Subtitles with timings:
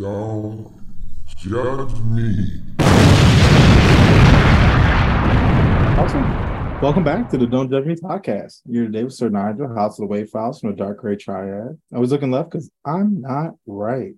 [0.00, 0.72] Don't
[1.36, 2.62] judge me.
[5.98, 6.80] Awesome.
[6.80, 8.62] Welcome back to the Don't Judge Me podcast.
[8.64, 11.78] You're today with Sir Nygel, House of the Wave Files from the Dark Gray Triad.
[11.94, 14.14] I was looking left because I'm not right.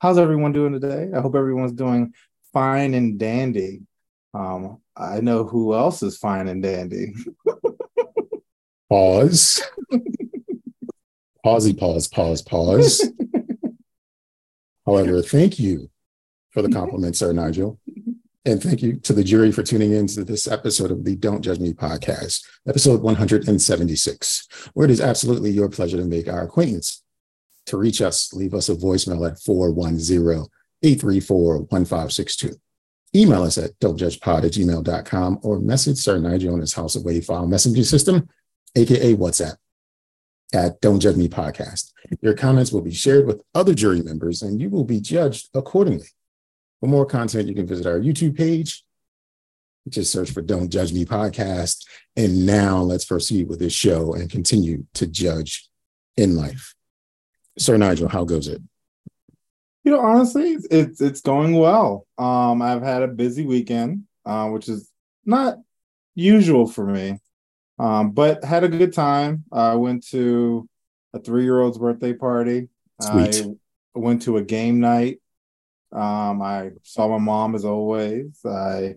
[0.00, 1.08] How's everyone doing today?
[1.16, 2.12] I hope everyone's doing
[2.52, 3.80] fine and dandy.
[4.34, 7.14] Um, I know who else is fine and dandy.
[8.90, 9.62] Pause.
[11.46, 13.10] Pausey, pause, pause, pause.
[14.86, 15.90] However, thank you
[16.50, 16.78] for the mm-hmm.
[16.78, 17.78] compliment, Sir Nygel.
[17.88, 18.12] Mm-hmm.
[18.46, 21.42] And thank you to the jury for tuning in to this episode of the Don't
[21.42, 27.02] Judge Me podcast, episode 176, where it is absolutely your pleasure to make our acquaintance.
[27.66, 30.46] To reach us, leave us a voicemail at 410
[30.82, 32.56] 834 1562.
[33.14, 37.26] Email us at don'tjudgepod at gmail.com or message Sir Nygel on his House of Wave
[37.26, 38.26] file messaging system,
[38.74, 39.56] aka WhatsApp,
[40.52, 41.92] at Don't Judge Me Podcast.
[42.20, 46.08] Your comments will be shared with other jury members and you will be judged accordingly.
[46.80, 48.84] For more content, you can visit our YouTube page.
[49.88, 51.84] Just search for Don't Judge Me Podcast.
[52.16, 55.68] And now let's proceed with this show and continue to judge
[56.16, 56.74] in life.
[57.58, 58.62] Sir Nygel, how goes it?
[59.84, 62.06] You know, honestly, it's it's going well.
[62.18, 64.90] Um, I've had a busy weekend, uh, which is
[65.24, 65.58] not
[66.14, 67.18] usual for me,
[67.80, 69.44] um, but had a good time.
[69.50, 70.68] I went to
[71.14, 72.68] a three year old's birthday party.
[73.00, 73.46] Sweet.
[73.96, 75.20] I went to a game night.
[75.90, 78.38] Um, I saw my mom as always.
[78.44, 78.96] I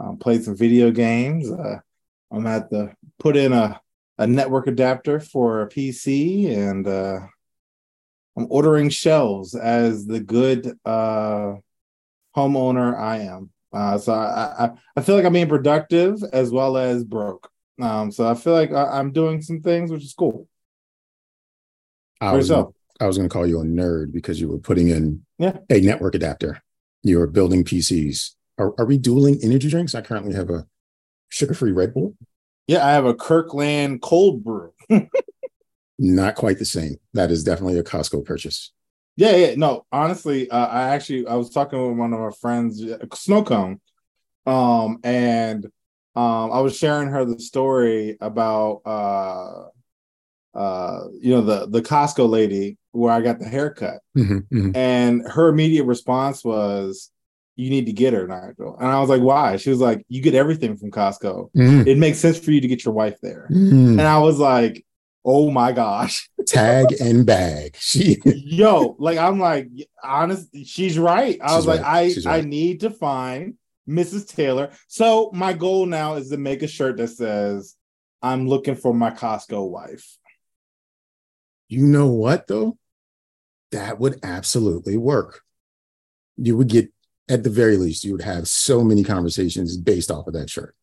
[0.00, 1.50] um, played some video games.
[1.50, 1.80] Uh,
[2.32, 3.80] I'm at the put in a
[4.18, 7.20] a network adapter for a PC and uh,
[8.36, 11.54] I'm ordering shelves as the good uh,
[12.34, 13.50] homeowner I am.
[13.72, 17.51] Uh, so I, I, I feel like I'm being productive as well as broke.
[17.80, 20.48] Um, so I feel like I, am doing some things, which is cool.
[22.20, 22.50] I was.
[23.00, 25.58] I was going to call you a nerd because you were putting in Yeah.
[25.68, 26.62] a network adapter.
[27.02, 28.30] You were building PCs.
[28.58, 29.94] Are, are we dueling energy drinks?
[29.94, 30.66] I currently have a
[31.28, 32.14] sugar free Red Bull.
[32.68, 34.72] Yeah, I have a Kirkland cold brew.
[35.98, 36.96] Not quite the same.
[37.14, 38.72] That is definitely a Costco purchase.
[39.16, 39.54] Yeah, yeah.
[39.56, 43.42] No, honestly, uh, I actually I was talking with one of our friends, uh, Snow
[43.42, 43.80] Cone,
[44.46, 45.66] um, and
[46.14, 49.68] um, I was sharing her the story about uh,
[50.54, 54.76] uh, you know, the the Costco lady where I got the haircut, Mhm, mhm.
[54.76, 57.10] and her immediate response was,
[57.56, 60.20] "You need to get her, Nygel." And I was like, "Why?" She was like, "You
[60.20, 61.50] get everything from Costco.
[61.56, 63.92] Mm, It makes sense for you to get your wife there." mm.
[63.92, 64.84] And I was like,
[65.24, 67.76] "Oh my gosh." Tag and bag.
[67.78, 69.68] She yo like i'm like
[70.02, 72.12] honest she's right i She's was like right.
[72.12, 73.54] She's i i need to find
[73.88, 77.76] mrs taylor so my goal now is to make a shirt that says
[78.22, 80.18] i'm looking for my costco wife
[81.68, 82.76] you know what though?
[83.70, 85.40] That would absolutely work.
[86.36, 86.92] You would get,
[87.30, 90.76] at the very least, you would have so many conversations based off of that shirt.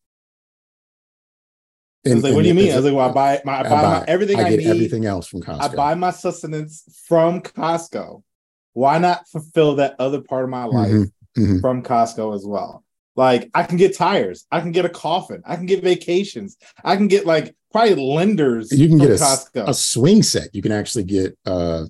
[2.04, 2.72] I was like, what do you mean?
[2.72, 4.50] I was like, well, I buy my, I I buy, buy- my everything I, I
[4.50, 4.66] get need.
[4.66, 5.60] everything else from Costco.
[5.60, 8.24] I buy my sustenance from Costco.
[8.72, 11.60] Why not fulfill that other part of my life Mhm, mhm.
[11.60, 12.82] from Costco as well?
[13.20, 16.96] Like I can get tires, I can get a coffin, I can get vacations, I
[16.96, 18.72] can get like probably lenders.
[18.72, 19.68] You can get a, Costco.
[19.68, 20.54] a swing set.
[20.54, 21.84] You can actually get uh,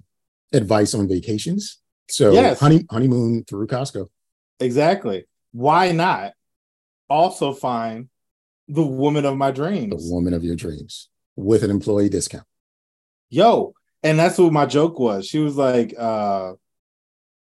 [0.53, 1.79] advice on vacations.
[2.09, 2.59] So Yes.
[2.59, 4.09] honey, honeymoon through Costco.
[4.59, 5.27] Exactly.
[5.53, 6.33] Why not
[7.09, 8.09] also find
[8.67, 10.05] the woman of my dreams?
[10.05, 12.47] The woman of your dreams with an employee discount.
[13.29, 15.29] Yo, and that's what my joke was.
[15.29, 16.55] She was like, uh,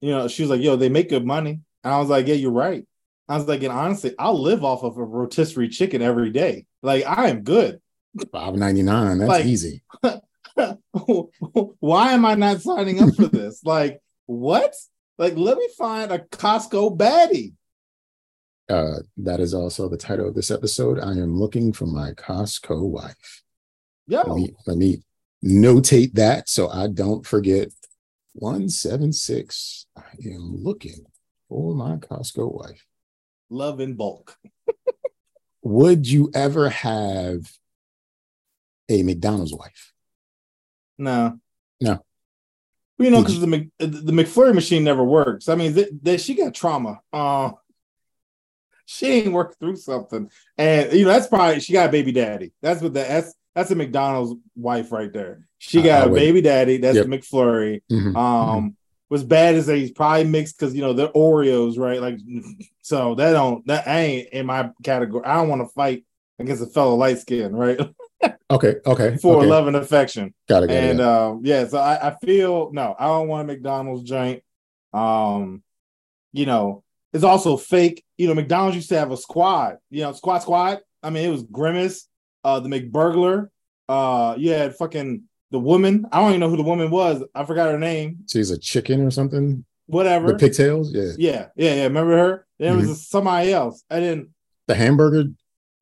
[0.02, 1.62] you know, she was like, yo, they make good money.
[1.84, 2.86] And I was like, yeah, you're right.
[3.32, 6.66] I was like, and honestly, I'll live off of a rotisserie chicken every day.
[6.82, 7.80] Like, I am good.
[8.32, 9.20] Five ninety nine.
[9.20, 9.84] That's Like- easy.
[11.80, 13.64] Why am I not signing up for this?
[13.66, 14.76] like, what?
[15.18, 17.54] Like, let me find a Costco baddie.
[18.70, 21.00] Uh, that is also the title of this episode.
[21.00, 23.44] I am looking for my Costco wife.
[24.08, 25.04] Let me let me
[25.44, 27.70] notate that so I don't forget.
[28.34, 29.86] One seven six.
[29.98, 31.06] I am looking
[31.50, 32.86] for my Costco wife.
[33.52, 34.38] Love in bulk.
[35.64, 37.52] Would you ever have
[38.90, 39.94] a McDonald's wife?
[40.98, 41.40] No.
[41.80, 42.04] No.
[42.98, 45.50] Well, you know, because the Mc, the McFlurry machine never works.
[45.50, 47.00] I mean, th- th- she got trauma.
[47.12, 47.52] Uh,
[48.86, 52.52] she ain't worked through something, and you know that's probably she got a baby daddy.
[52.62, 55.48] That's what the that's that's a McDonald's wife right there.
[55.58, 56.78] She got I a baby daddy.
[56.78, 57.08] That's Yep.
[57.08, 57.82] McFlurry.
[57.92, 58.76] Mhm, Um,
[59.12, 62.02] was bad as he's probably mixed because you know they're Oreos, right?
[62.02, 62.18] Like,
[62.82, 65.26] so that don't that ain't in my category.
[65.26, 66.06] I don't want to fight
[66.40, 67.80] against a fellow light skin, right?
[68.52, 69.16] Okay, okay.
[69.16, 69.48] For okay.
[69.48, 70.34] love and affection.
[70.48, 70.72] Got it.
[70.72, 71.06] And it.
[71.06, 74.44] um, yeah, so I, I feel no, I don't want a McDonald's joint.
[74.94, 75.64] Um,
[76.34, 76.84] you know,
[77.14, 78.04] it's also fake.
[78.18, 79.78] You know, McDonald's used to have a squad.
[79.90, 80.82] You know, squad squad.
[81.02, 82.08] I mean, it was Grimace,
[82.44, 83.48] uh, the McBurglar.
[83.88, 86.06] Uh, you had fucking the woman.
[86.12, 87.24] I don't even know who the woman was.
[87.36, 88.20] I forgot her name.
[88.32, 89.64] She's a chicken or something.
[89.88, 90.28] Whatever.
[90.30, 90.94] The pigtails.
[90.94, 91.12] Yeah.
[91.18, 91.84] yeah, yeah, yeah.
[91.84, 92.48] Remember her?
[92.60, 92.88] Then it Mhm.
[92.90, 93.84] was somebody else.
[93.90, 94.30] I didn't.
[94.68, 95.26] The hamburger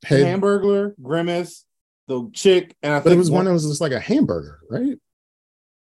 [0.04, 0.26] head.
[0.42, 1.66] Hamburglar, Grimace,
[2.08, 4.60] the chick, and I but think it was one that was just like a hamburger,
[4.70, 4.98] right?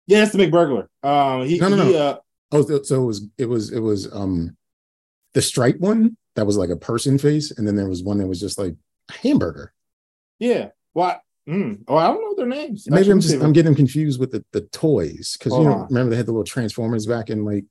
[0.06, 0.88] Yeah, it's the McBurglar.
[1.02, 1.98] Um, he, No, no, he, no.
[1.98, 2.18] uh,
[2.52, 4.56] Oh, so- it was it was it was um
[5.34, 8.28] the stripe one that was like a person face, and then there was one that
[8.28, 8.76] was just like
[9.10, 9.74] a hamburger.
[10.38, 10.70] yeah.
[10.92, 11.23] What?
[11.48, 11.84] Mm.
[11.88, 12.88] Oh, I don't know their names.
[12.90, 15.54] Maybe I'm let me see just I'm getting them confused with the, the toys because
[15.54, 17.66] you know remember they had the little transformers back in like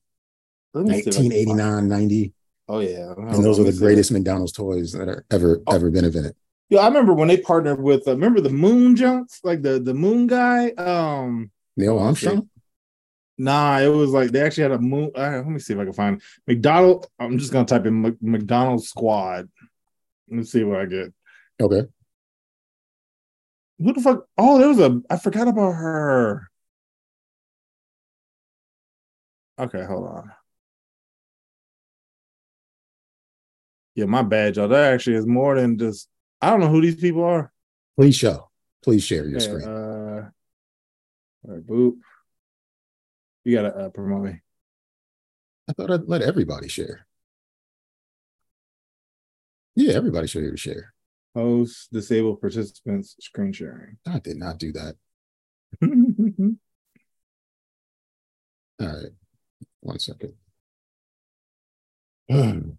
[0.75, 2.33] let me see if I can find- 1989 90
[2.69, 5.75] Oh yeah, and those are the greatest McDonald's toys that are ever Oh.
[5.75, 6.35] ever been invented.
[6.71, 8.07] Yeah, I remember when they partnered with.
[8.07, 10.71] Uh, remember the Moon Junks, like the the Moon guy.
[10.71, 12.49] Um, Neil Armstrong.
[13.37, 15.11] nah, it was like they actually had a moon.
[15.15, 17.07] Uh, let me see if I can find McDonald.
[17.19, 19.49] I'm just gonna type in Mc- McDonald's squad.
[20.31, 21.13] Let's see what I get.
[21.61, 21.83] Okay,
[23.83, 24.27] Who the fuck?
[24.39, 25.01] Oh, there was a.
[25.11, 26.49] I forgot about her.
[29.59, 30.33] Okay, hold on.
[33.95, 34.69] Yeah, my bad, y'all.
[34.69, 36.09] That actually is more than just.
[36.41, 37.53] I don't know who these people are.
[37.97, 38.51] please show,
[38.83, 39.69] please share your Yeah, screen.
[39.69, 40.31] uh,
[41.45, 41.95] all right, boop.
[43.45, 44.41] You gotta uh, promote me.
[45.69, 47.07] I thought I'd let everybody share.
[49.75, 50.95] Yeah, everybody should be able to share.
[51.35, 53.97] Host, disabled participants, screen sharing.
[54.07, 54.97] I did not do that.
[58.81, 59.13] All right,
[59.81, 60.35] one second.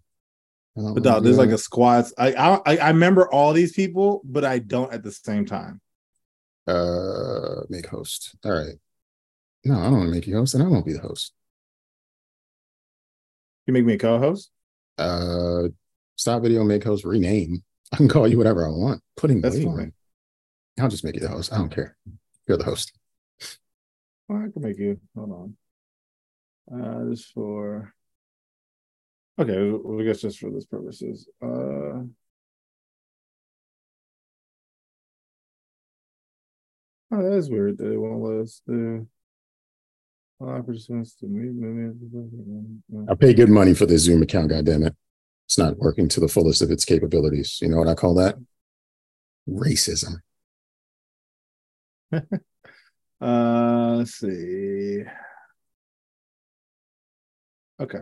[0.76, 2.06] But dog, there's like a squad.
[2.18, 5.80] I, I I I remember all these people, but I don't at the same time.
[6.66, 8.34] uh make host.
[8.44, 8.74] All right.
[9.64, 11.32] No, I don't want to make you host, and I won't be the host.
[13.68, 14.50] You make me a co-host.
[14.98, 15.68] Uh
[16.16, 17.62] stop video, make host, rename.
[17.94, 19.00] I can call you whatever I want.
[19.16, 19.72] Putting That's fine.
[19.72, 19.92] room.
[20.80, 21.52] I'll just make you the host.
[21.52, 21.96] I don't care.
[22.48, 22.92] You're the host.
[24.28, 25.00] Oh, I can make you.
[25.14, 25.54] Hold
[26.72, 26.82] on.
[26.82, 27.94] Uh, this for.
[29.38, 31.28] Okay, well, I guess just for this purposes.
[31.40, 32.02] Uh.
[37.12, 39.06] Oh, that is weird that it won't let us do.
[40.40, 44.96] Allow participants to move, move, I pay good money for this Zoom account, goddammit.
[45.44, 45.48] It.
[45.48, 47.58] It's not working to the fullest of its capabilities.
[47.60, 48.36] You know what I call that?
[49.48, 50.16] Racism.
[53.20, 55.02] Uh, let's see.
[57.80, 57.98] Okay.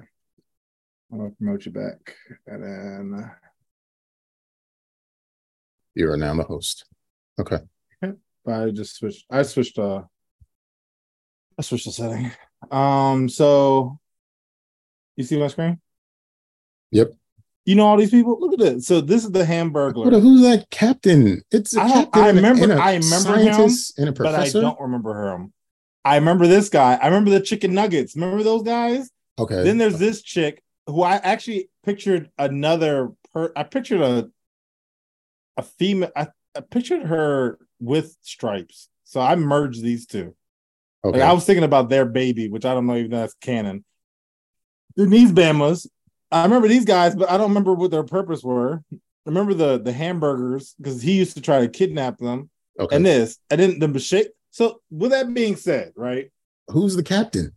[1.13, 2.17] I'm gonna promote you back,
[2.47, 3.31] and then
[5.95, 6.87] You are now the host.
[7.39, 7.59] Okay.
[8.49, 9.27] I just switched.
[9.31, 9.79] I switched.
[9.79, 10.03] Uh,
[11.57, 12.33] I switched the setting.
[12.71, 13.29] Um.
[13.29, 14.01] So,
[15.15, 15.81] you see my screen?
[16.91, 17.13] Yep.
[17.65, 18.39] You know all these people.
[18.41, 18.87] Look at this.
[18.87, 21.43] So this is the Hamburglar, who's that captain?
[21.53, 22.23] It's a I captain.
[22.23, 25.29] I and a- remember- and a I remember him, and a but I don't remember
[25.33, 25.53] him.
[26.05, 26.95] I remember this guy.
[27.01, 28.17] I remember the chicken nuggets.
[28.17, 29.09] Remember those guys?
[29.39, 29.63] Okay.
[29.63, 33.13] Then there's this chick who I actually pictured another.
[33.33, 34.29] Per, I pictured a
[35.57, 36.11] a female.
[36.17, 38.89] I, I pictured her with stripes.
[39.05, 40.35] So I merged these two.
[41.05, 41.21] okay.
[41.21, 43.85] Like I was thinking about their baby, which I don't know even if that's canon.
[44.97, 45.87] Then these Bamas,
[46.33, 48.83] I remember these guys, but I don't remember what their purpose were.
[48.93, 48.97] I
[49.27, 52.97] remember the the hamburgers because he used to try to kidnap them, okay.
[52.97, 54.35] and this, and then the shit.
[54.51, 56.31] So with that being said, right?
[56.69, 57.53] who's the captain?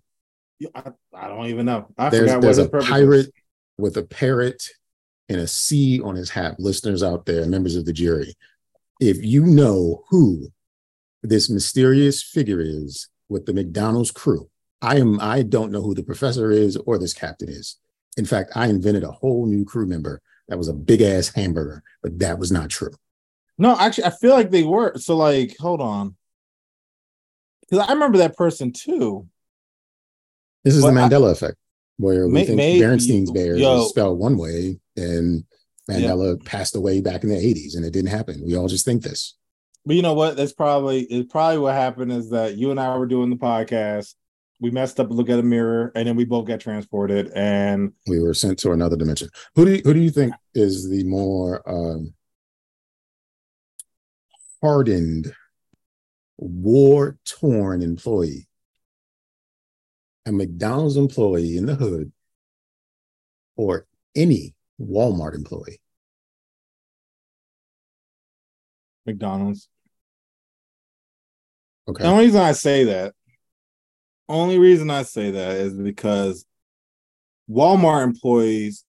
[0.74, 1.88] I, I don't even know.
[1.98, 3.32] I There's forgot there's what a his purpose pirate was.
[3.78, 4.64] with a parrot
[5.30, 6.60] and a C on his hat.
[6.60, 8.36] Listeners out there, members of the jury,
[9.00, 10.48] if you know who
[11.24, 14.50] this mysterious figure is with the McDonald's crew,
[14.82, 17.78] I am I don't know who the professor is or this captain is.
[18.18, 21.84] In fact, I invented a whole new crew member that was a big ass hamburger,
[22.02, 22.92] but that was not true.
[23.58, 24.98] No, actually, I feel like they were.
[24.98, 26.16] So, like, hold on,
[27.62, 29.28] because I remember that person too.
[30.64, 31.58] This is Well, the I- Mandela effect,
[31.98, 33.84] where we May- think may- Berenstein's Bears yo.
[33.84, 35.44] is spelled one way and
[35.90, 38.42] Mandela passed away back in the 80s and it didn't happen.
[38.44, 39.36] We all just think this.
[39.86, 40.36] But you know what?
[40.36, 44.16] That's probably it's probably what happened is that you and I were doing the podcast.
[44.60, 47.32] We messed up, look at a mirror, and then we both got transported.
[47.36, 49.30] And We were sent to another dimension.
[49.56, 52.14] Who do you, who do you think is the more um,
[54.62, 55.34] hardened,
[56.38, 58.48] war torn employee?
[60.26, 62.12] A McDonald's employee in the hood
[63.58, 63.86] or
[64.16, 65.80] any Walmart employee?
[69.06, 69.70] McDonald's.
[71.88, 72.04] Okay.
[72.04, 73.14] The only reason I say that,
[74.28, 76.46] only reason I say that is because
[77.50, 78.84] Walmart employees,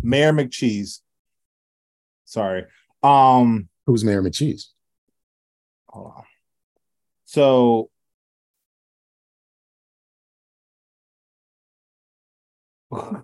[0.00, 1.00] Mayor McCheese.
[2.24, 2.64] Sorry.
[3.02, 4.66] Um, Who's Mayor McCheese?
[5.88, 6.24] hold on.
[7.24, 7.90] So
[12.90, 13.22] Uh,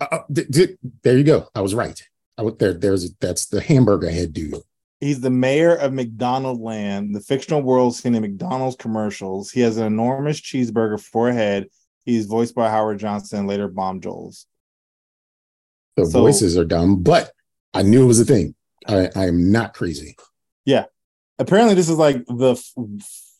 [0.00, 1.48] uh, th- th- there you go.
[1.54, 2.00] I was right.
[2.36, 2.74] I would there.
[2.74, 4.54] There's that's the hamburger head dude.
[5.00, 9.50] He's the mayor of McDonald Land, the fictional world seen in McDonald's commercials.
[9.50, 11.66] He has an enormous cheeseburger for a head.
[12.04, 14.46] He's voiced by Howard Johnson, later Bomb Jones.
[15.96, 17.32] The So- voices are dumb, but
[17.74, 18.54] I knew it was a thing.
[18.88, 20.16] I, I am not crazy.
[20.64, 20.86] Yeah.
[21.38, 22.72] Apparently, this is like the f-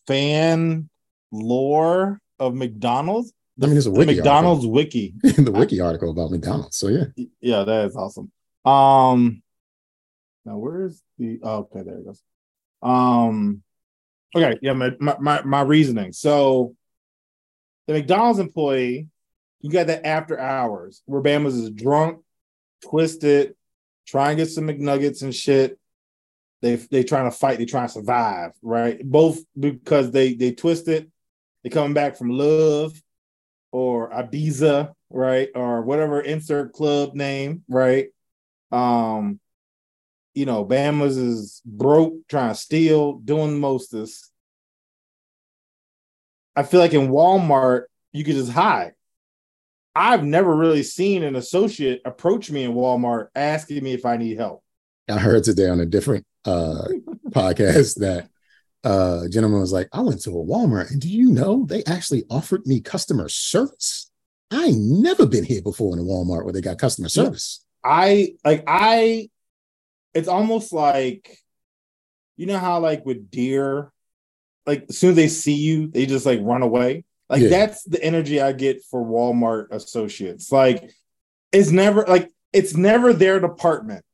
[0.06, 0.90] fan
[1.32, 3.32] lore of McDonald's.
[3.62, 5.14] I mean, it's a The wiki McDonald's wiki.
[5.22, 6.76] the wiki article about McDonald's.
[6.76, 7.04] So yeah,
[7.40, 8.30] Yeah, that is awesome.
[8.66, 9.42] Um,
[10.44, 11.40] now where's the?
[11.42, 12.22] Oh, okay, there it goes.
[12.82, 13.62] Um,
[14.34, 16.12] okay, yeah, my my my, reasoning.
[16.12, 16.74] So,
[17.86, 19.08] the McDonald's employee,
[19.60, 22.22] you got that after hours where Bama's is drunk,
[22.82, 23.54] twisted,
[24.06, 25.78] trying to get some McNuggets and shit.
[26.62, 27.58] They they trying to fight.
[27.58, 29.00] They trying to survive, right?
[29.02, 31.10] Both because they they twisted.
[31.62, 33.00] They coming back from love
[33.72, 35.48] or Ibiza, right?
[35.54, 38.08] Or whatever insert club name, right?
[38.72, 39.40] Um,
[40.36, 44.30] you know, Bama's is broke, trying to steal, doing most of this.
[46.54, 48.92] I feel like in Walmart, you could just hide.
[49.94, 54.36] I've never really seen an associate approach me in Walmart asking me if I need
[54.36, 54.62] help.
[55.08, 56.84] I heard today on a different uh,
[57.30, 58.28] podcast that
[58.84, 61.82] uh, a gentleman was like, I went to a Walmart and do you know they
[61.84, 64.10] actually offered me customer service?
[64.50, 67.64] I never been here before in a Walmart where they got customer service.
[67.82, 69.30] I like I
[70.16, 71.38] it's almost like
[72.36, 73.92] you know how like with deer,
[74.66, 77.04] like as soon as they see you, they just like run away.
[77.28, 77.48] Like Yeah.
[77.48, 80.52] that's the energy I get for Walmart associates.
[80.52, 80.90] Like
[81.52, 84.04] it's never like it's never their department.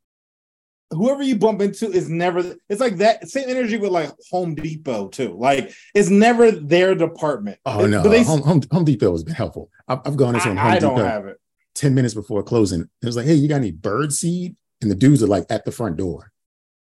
[0.90, 5.08] Whoever you bump into is never it's like that same energy with like Home Depot
[5.08, 5.34] too.
[5.38, 7.58] Like it's never their department.
[7.64, 9.70] Oh no, But they, Home, Home, Home Depot has been helpful.
[9.88, 11.38] I've, I've gone into I, Home I don't Depot have it.
[11.74, 12.82] 10 minutes before closing.
[12.82, 14.56] It was like, hey, you got any bird seed?
[14.82, 16.32] And the dudes are like at the front door,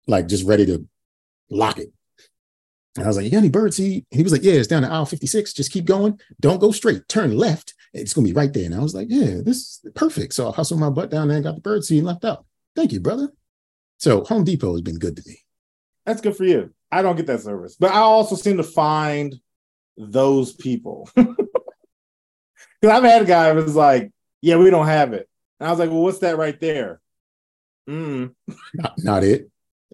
[0.08, 0.88] like just ready to
[1.50, 1.92] lock it.
[2.96, 4.06] And I was like, you got any bird seed?
[4.10, 5.54] He was like, yeah, it's down to aisle 56.
[5.54, 6.20] Just keep going.
[6.40, 7.08] Don't go straight.
[7.08, 7.74] Turn left.
[7.94, 8.66] It's to be right there.
[8.66, 10.34] And I was like, yeah, this is perfect.
[10.34, 12.46] So I hustled my butt down there and got the bird seed and left out.
[12.76, 13.30] Thank you, brother.
[13.98, 15.40] So Home Depot has been good to me.
[16.06, 16.74] That's good for you.
[16.92, 19.36] I don't get that service, but I also seem to find
[19.98, 21.10] those people.
[22.82, 25.30] Because I've had a guy who was like, "Yeah, we don't have it,"
[25.60, 27.00] and I was like, "Well, what's that right there?"
[27.92, 28.34] Mm.
[28.76, 29.50] Not, not it.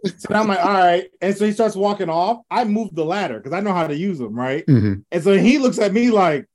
[0.05, 2.43] So now I'm like, "All right," and so he starts walking off.
[2.51, 4.63] I move the ladder because I know how to use them, right?
[4.67, 5.03] Mhm.
[5.11, 6.45] And so he looks at me like,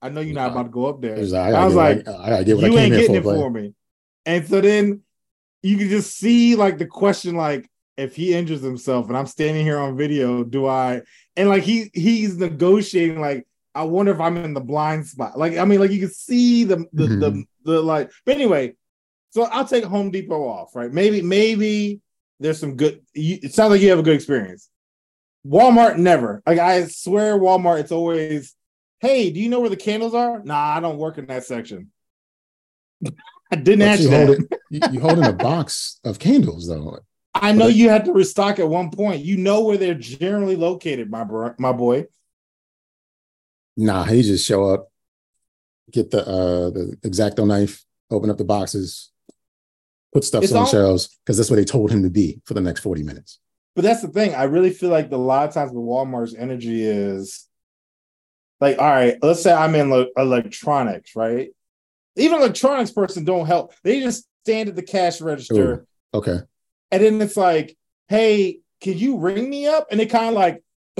[0.00, 2.42] "I know you're not about to go up there." I, I was like, I, I
[2.44, 3.16] get what you ain't getting for.
[3.16, 3.36] it player.
[3.38, 3.74] for me.
[4.24, 5.02] And so then
[5.62, 9.64] you can just see like the question, like if he injures himself and I'm standing
[9.64, 11.02] here on video, do I?
[11.36, 15.36] And like he he's negotiating, like I wonder if I'm in the blind spot.
[15.36, 17.46] Like I mean, like you can see the the the, Mhm.
[17.64, 18.10] the like.
[18.24, 18.74] But anyway,
[19.32, 20.92] so I'll take Home Depot off, right?
[20.92, 22.00] Maybe maybe
[22.38, 23.00] there's some good.
[23.14, 24.68] You, it sounds like you have a good experience.
[25.46, 26.42] Walmart never.
[26.46, 27.80] Like I swear, Walmart.
[27.80, 28.54] It's always,
[29.00, 30.42] hey, do you know where the candles are?
[30.44, 31.90] Nah, I don't work in that section.
[33.50, 36.68] I didn't But ask you, you hold it, you, you holding a box of candles
[36.68, 36.98] though.
[37.34, 39.24] I know you had to restock at one point.
[39.24, 42.06] You know where they're generally located, my bro, my boy.
[43.78, 44.92] Nah, he just show up,
[45.90, 49.11] get the uh the exacto knife, open up the boxes,
[50.12, 52.40] put stuff It's on all- the shelves because that's what they told him to be
[52.44, 53.38] for the next 40 minutes.
[53.74, 54.34] But that's the thing.
[54.34, 57.48] I really feel like the, a lot of times with Walmart's energy is
[58.60, 61.48] like, all right, let's say I'm in electronics, right?
[62.16, 63.72] Even electronics person don't help.
[63.82, 66.40] They just stand at the cash register, Okay.
[66.90, 67.76] and then it's like,
[68.08, 69.86] hey, can you ring me up?
[69.90, 70.62] And they kind of like,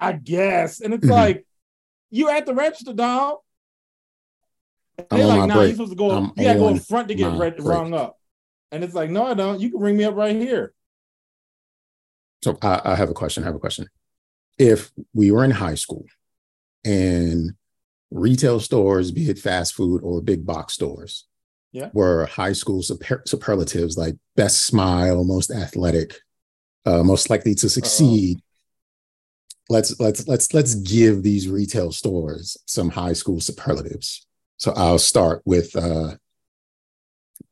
[0.00, 0.80] I guess.
[0.80, 1.10] And it's Mhm.
[1.10, 1.46] like,
[2.10, 3.38] you at the register, dog.
[4.96, 5.66] They're like, nah, break.
[5.68, 6.10] you're supposed to go.
[6.10, 8.18] I'm you gotta go in front to get re- rung up.
[8.70, 9.60] And it's like, no, I don't.
[9.60, 10.72] You can ring me up right here.
[12.42, 13.42] So I, I have a question.
[13.42, 13.88] I have a question.
[14.58, 16.04] If we were in high school
[16.84, 17.52] and
[18.10, 21.26] retail stores, be it fast food or big box stores,
[21.72, 21.90] Yeah.
[21.92, 26.14] were high school super- superlatives like best smile, most athletic,
[26.84, 28.40] uh, most likely to succeed.
[29.70, 34.26] Let's let's let's let's give these retail stores some high school superlatives.
[34.56, 36.16] So I'll start with uh,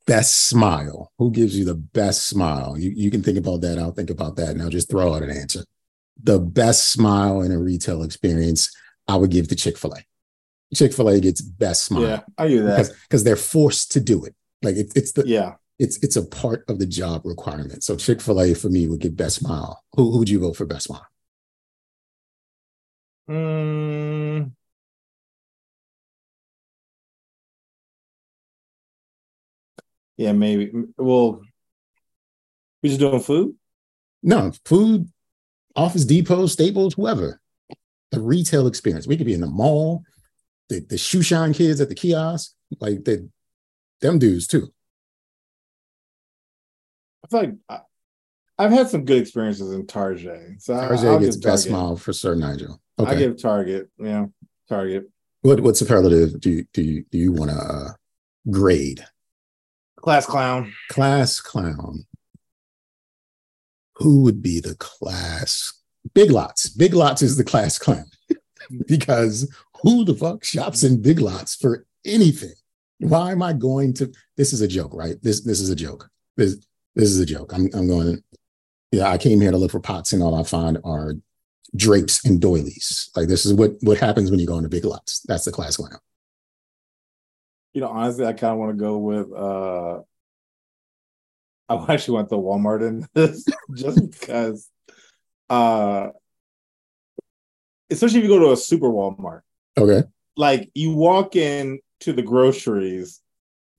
[0.06, 1.12] best smile.
[1.18, 2.78] Who gives you the best smile?
[2.78, 3.78] You you can think about that.
[3.78, 5.64] I'll think about that, and I'll just throw out an answer.
[6.22, 8.70] The best smile in a retail experience,
[9.08, 10.04] I would give to Chick Fil A.
[10.74, 12.02] Chick Fil A gets best smile.
[12.02, 12.90] Yeah, I do that.
[13.08, 14.34] because they're forced to do it.
[14.62, 17.82] Like it, it's the Yeah, it's it's a part of the job requirement.
[17.82, 19.82] So Chick Fil A for me would get best smile.
[19.96, 21.06] Who who would you vote for best smile?
[23.28, 23.91] Mm.
[30.22, 30.70] Yeah, maybe.
[30.96, 31.40] Well,
[32.80, 33.56] we just doing food.
[34.22, 35.08] No, food,
[35.74, 37.40] Office Depot, Staples, whoever.
[38.12, 39.04] The retail experience.
[39.08, 40.04] We could be in the mall,
[40.68, 43.28] the, the shoe shine kids at the kiosk, like the
[44.00, 44.72] them dudes too.
[47.24, 47.78] I feel like I,
[48.58, 50.62] I've had some good experiences in Target.
[50.62, 51.68] So I, I'll gets best Target.
[51.68, 52.78] smile for Sir Nygel.
[52.98, 53.18] I Okay.
[53.18, 53.90] give Target.
[53.98, 54.26] Yeah,
[54.68, 55.08] Target.
[55.40, 57.88] what what superlative do you do you do you want to uh,
[58.50, 59.04] grade?
[60.02, 60.72] Class clown.
[60.88, 62.06] Class clown.
[63.96, 65.80] Who would be the class?
[66.12, 66.68] Big Lots.
[66.68, 68.06] Big Lots is the class clown
[68.86, 69.48] because
[69.82, 72.54] who the fuck shops in Big Lots for anything?
[72.98, 74.12] Why am I going to?
[74.36, 75.16] This is a joke, right?
[75.22, 76.08] This this is a joke.
[76.36, 76.56] This
[76.96, 77.52] this is a joke.
[77.54, 78.22] I'm I'm going.
[78.90, 81.14] Yeah, I came here to look for pots, and all I find are
[81.74, 83.10] drapes and doilies.
[83.16, 85.20] Like this is what what happens when you go into Big Lots.
[85.20, 85.98] That's the class clown.
[87.74, 89.32] You know, honestly, I kind of want to go with.
[89.32, 90.00] uh
[91.68, 94.68] I actually went to Walmart in this just because.
[95.48, 96.08] uh
[97.90, 99.42] Especially if you go to a super Walmart.
[99.76, 100.02] Okay.
[100.36, 103.20] like you walk in to the groceries,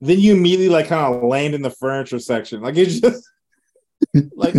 [0.00, 2.60] then you immediately like kind of land in the furniture section.
[2.62, 3.28] Like it's just
[4.36, 4.54] like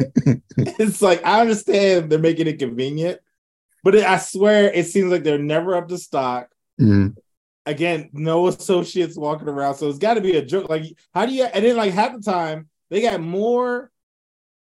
[0.58, 3.20] it's like I understand they're making it convenient,
[3.84, 6.50] but it, I swear it seems like they're never up to stock.
[6.80, 7.16] Mhm.
[7.66, 10.70] Again, no associates walking around, so it's got to be a joke.
[10.70, 11.44] Like, how do you?
[11.46, 13.92] And then like half the time they got more.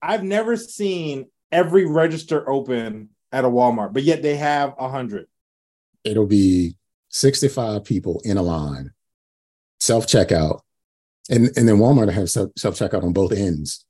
[0.02, 5.26] I've never seen every register open at a Walmart, but yet they have a hundred.
[6.04, 6.76] it'll be
[7.08, 8.90] 65 people in a line,
[9.80, 10.60] self checkout,
[11.30, 13.84] and and then Walmart will have self checkout on both ends,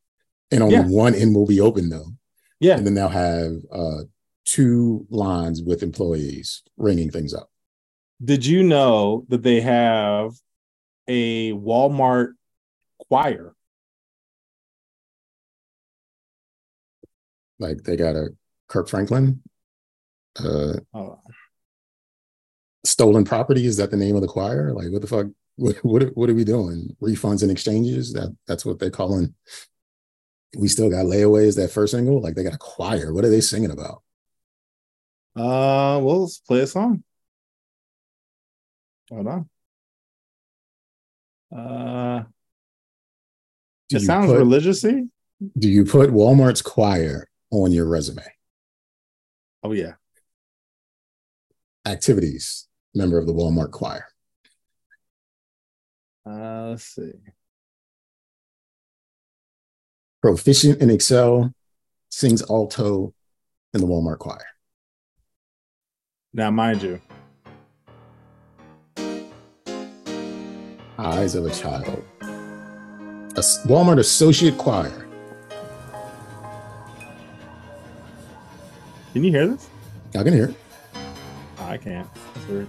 [0.51, 0.87] and only Yeah.
[0.87, 2.13] one end will be open though,
[2.61, 4.03] Yeah, and then they'll have uh,
[4.45, 7.51] two lines with employees ringing things up.
[8.23, 10.33] Did you know that they have
[11.09, 12.33] a Walmart
[13.09, 13.55] choir?
[17.59, 18.29] Like they got a
[18.69, 19.43] Kirk Franklin,
[20.39, 21.21] uh, Oh,
[22.85, 23.67] stolen property.
[23.67, 24.73] Is that the name of the choir?
[24.73, 25.27] Like what the fuck?
[25.57, 26.97] What what, what are we doing?
[27.01, 28.13] Refunds and exchanges?
[28.13, 29.35] That that's what they're calling.
[30.57, 31.57] We still got layaways.
[31.57, 33.13] That first single, like they got a choir.
[33.13, 34.03] What are they singing about?
[35.37, 37.03] uh, well, let's play a song.
[39.15, 39.49] Hold on.
[41.57, 42.25] Uh,
[43.89, 45.09] Do it sounds put- religiousy.
[45.59, 48.25] Do you put Walmart's choir on your resume?
[49.63, 49.95] Oh yeah.
[51.87, 54.07] Activities, member of the Walmart choir.
[56.27, 57.13] Uh, let's see.
[60.23, 61.55] Proficient in Excel,
[62.11, 63.13] sings alto
[63.75, 64.47] in the Walmart choir.
[66.33, 67.01] Now, mind you,
[70.99, 72.03] Eyes of a child.
[72.23, 75.01] a Walmart associate choir.
[79.13, 79.69] can you hear this?
[80.17, 80.57] I can hear it.
[81.59, 82.09] Oh, I can't.
[82.35, 82.69] That's weird.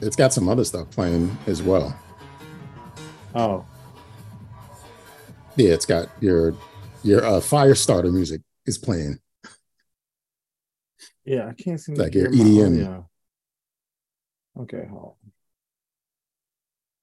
[0.00, 1.98] It's got some other stuff playing as well.
[3.34, 3.64] Oh,
[5.56, 6.54] Yeah, it's got your
[7.02, 9.18] your uh, fire starter music is playing.
[11.24, 11.48] yeah.
[11.48, 13.04] I can't seem Like to your EDM.
[14.56, 14.62] Audio.
[14.64, 15.02] Okay, hold.
[15.04, 15.12] on.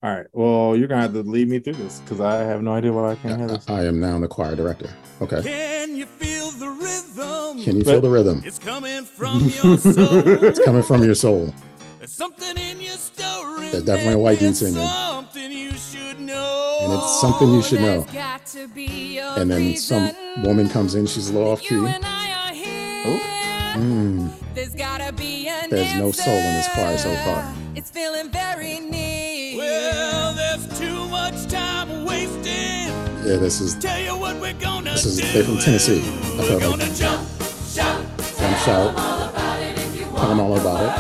[0.03, 0.27] All right.
[0.33, 3.11] Well, you're gonna have to lead me through this because I have no idea why
[3.11, 3.69] I can't hear I, this.
[3.69, 4.89] I am now the choir director.
[5.21, 5.41] Okay.
[5.41, 7.63] Can you feel the rhythm?
[7.63, 8.41] Can you feel the rhythm?
[8.45, 10.21] It's coming from your soul.
[10.43, 11.53] It's coming from your soul.
[11.97, 13.69] There's something in your story.
[13.69, 14.75] There's definitely a white dude that's singing.
[14.87, 16.77] Something you should know.
[16.81, 18.05] And it's something you should know.
[18.13, 20.11] Got to be And then some
[20.43, 21.93] woman comes in, she's a little off you key.
[21.95, 23.03] and I are here.
[23.07, 23.34] Oh.
[23.75, 27.53] Mm, There's gotta be an There's no soul in this choir so far.
[27.75, 29.57] It's feeling very near.
[29.57, 32.87] Well, there's too much time wasted.
[33.25, 35.27] yeah, this is Tell you what we're gonna This is- do.
[35.33, 36.01] they're from Tennessee.
[36.01, 37.27] I We're felt like- gonna jump,
[37.73, 38.01] shout,
[38.37, 38.95] Come shout.
[38.95, 40.91] Tell them all about it.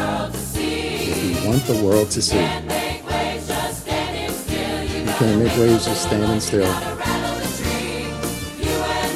[0.59, 2.35] If you want the world to see.
[2.35, 2.43] You
[5.19, 6.65] can't make waves just standing still.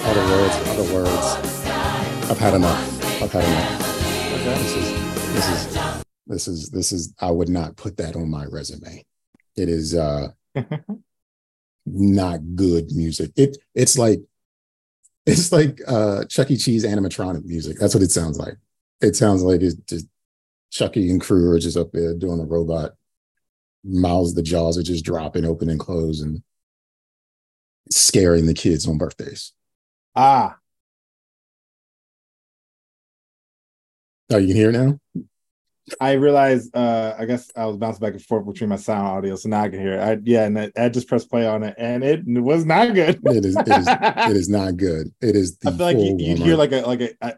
[0.06, 1.28] Other words, other words.
[2.32, 2.99] I've had enough.
[3.22, 3.80] I've had enough.
[4.46, 8.46] This is this is this is this is I would not put that on my
[8.46, 9.06] resume.
[9.58, 10.30] It is uh
[11.86, 13.32] not good music.
[13.36, 14.22] It it's like
[15.26, 16.56] it's like uh Chuck E.
[16.56, 17.78] Cheese animatronic music.
[17.78, 18.56] That's what it sounds like.
[19.02, 20.08] It sounds like it's just
[20.72, 22.94] Chucky and crew are just up there doing a robot.
[23.84, 26.42] Mouths, the jaws are just dropping open and close and
[27.92, 29.52] scaring the kids on birthdays.
[30.16, 30.59] Ah,
[34.32, 35.00] Oh, you can hear now?
[36.00, 36.76] I realized.
[36.76, 39.62] Uh, I guess I was bouncing back and forth between my sound audio, so now
[39.64, 40.00] I can hear it.
[40.00, 43.20] I, yeah, and I, I just pressed play on it, and it was not good.
[43.26, 45.12] It is, it is, it is not good.
[45.20, 46.38] It is the I feel like you, Walmart.
[46.38, 47.16] hear like a like a.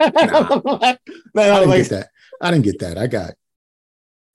[0.00, 0.98] I
[1.34, 2.08] no, didn't like get that.
[2.40, 2.98] I didn't get that.
[2.98, 3.34] I got,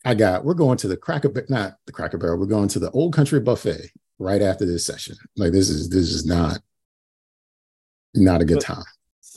[0.05, 0.45] I got.
[0.45, 2.39] We're going to the Cracker, not the Cracker Barrel.
[2.39, 5.17] We're going to the Old Country Buffet right after this session.
[5.35, 6.59] Like this is this is not,
[8.15, 8.83] not a good But- time.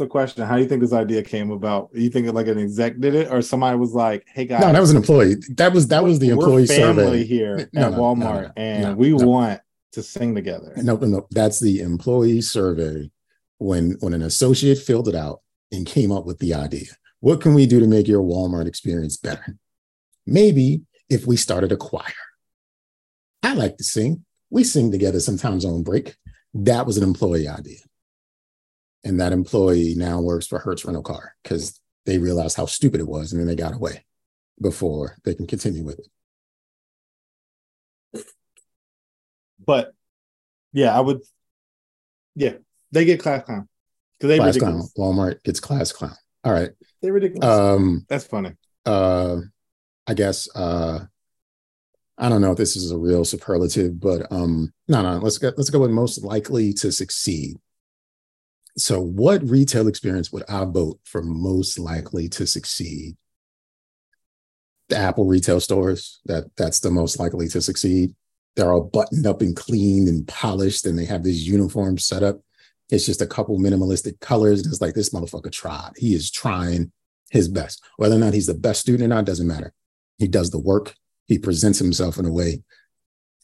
[0.00, 1.90] So question: How do you think this idea came about?
[1.92, 4.80] You think like an exec did it, or somebody was like, "Hey guys, No, that
[4.80, 5.36] was an employee.
[5.56, 7.24] That was that was the employee family survey.
[7.24, 9.60] here No, at no, Walmart, no, and we want
[9.92, 11.26] to sing together." No, no.
[11.30, 13.10] That's the employee survey
[13.58, 16.88] when when an associate filled it out and came up with the idea.
[17.20, 19.58] What can we do to make your Walmart experience better?
[20.26, 22.22] Maybe if we started a choir.
[23.42, 24.24] I like to sing.
[24.48, 26.16] We sing together sometimes on break.
[26.54, 27.80] That was an employee idea.
[29.04, 33.08] And that employee now works for Hertz Rental Car because they realized how stupid it
[33.08, 34.04] was and then they got away
[34.60, 35.98] before they can continue with
[38.14, 38.24] it.
[39.64, 39.92] But
[40.72, 41.20] yeah, I would.
[42.34, 42.54] Yeah,
[42.92, 43.68] they get class clown
[44.18, 44.82] because they Class clown.
[44.96, 46.14] Walmart gets class clown.
[46.44, 46.70] All right.
[47.02, 47.46] they're ridiculous.
[47.48, 48.52] Um, That's funny.
[48.86, 49.36] uh
[50.06, 51.00] i guess uh
[52.16, 55.52] i don't know if this is a real superlative but um no no let's go
[55.58, 57.58] let's go with most likely to succeed
[58.80, 63.16] so what retail experience would i vote for most likely to succeed
[64.88, 68.14] the apple retail stores that that's the most likely to succeed
[68.56, 72.40] they're all buttoned up and cleaned and polished and they have this uniform set up
[72.90, 76.90] it's just a couple minimalistic colors it's like this motherfucker tried he is trying
[77.30, 77.82] his best.
[77.96, 79.72] Whether or not he's the best student or not doesn't matter.
[80.18, 80.94] He does the work.
[81.26, 82.62] He presents himself in a way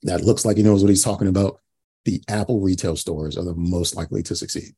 [0.03, 1.61] that looks like he knows what he's talking about.
[2.05, 4.75] The Apple retail stores are the most likely to succeed.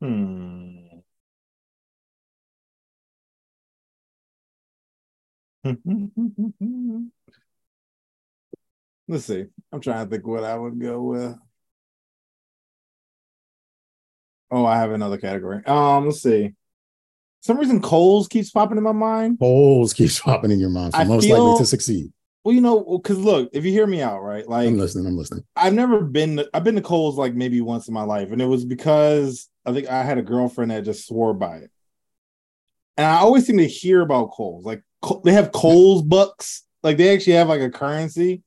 [0.00, 0.76] Hmm.
[9.08, 9.44] Let's see.
[9.72, 11.36] I'm trying to think what I would go with.
[14.52, 15.64] Oh, I have another category.
[15.66, 16.54] Um, let's see.
[17.40, 19.38] some reason Kohl's keeps popping in my mind.
[19.40, 20.92] Holes keeps popping in your mind.
[20.92, 22.12] So I most feel- likely to succeed.
[22.44, 24.48] Well, you know, because look, if you hear me out, right?
[24.48, 25.06] Like I'm listening.
[25.06, 25.44] I'm listening.
[25.56, 28.40] I've never been to, I've been to Kohl's like maybe once in my life, and
[28.40, 31.70] it was because I think I had a girlfriend that just swore by it.
[32.96, 34.64] And I always seem to hear about Kohl's.
[34.64, 34.82] Like
[35.24, 38.42] they have Kohl's bucks, like they actually have like a currency.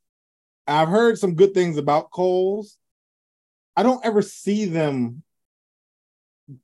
[0.66, 2.78] I've heard some good things about Kohl's.
[3.76, 5.24] I don't ever see them,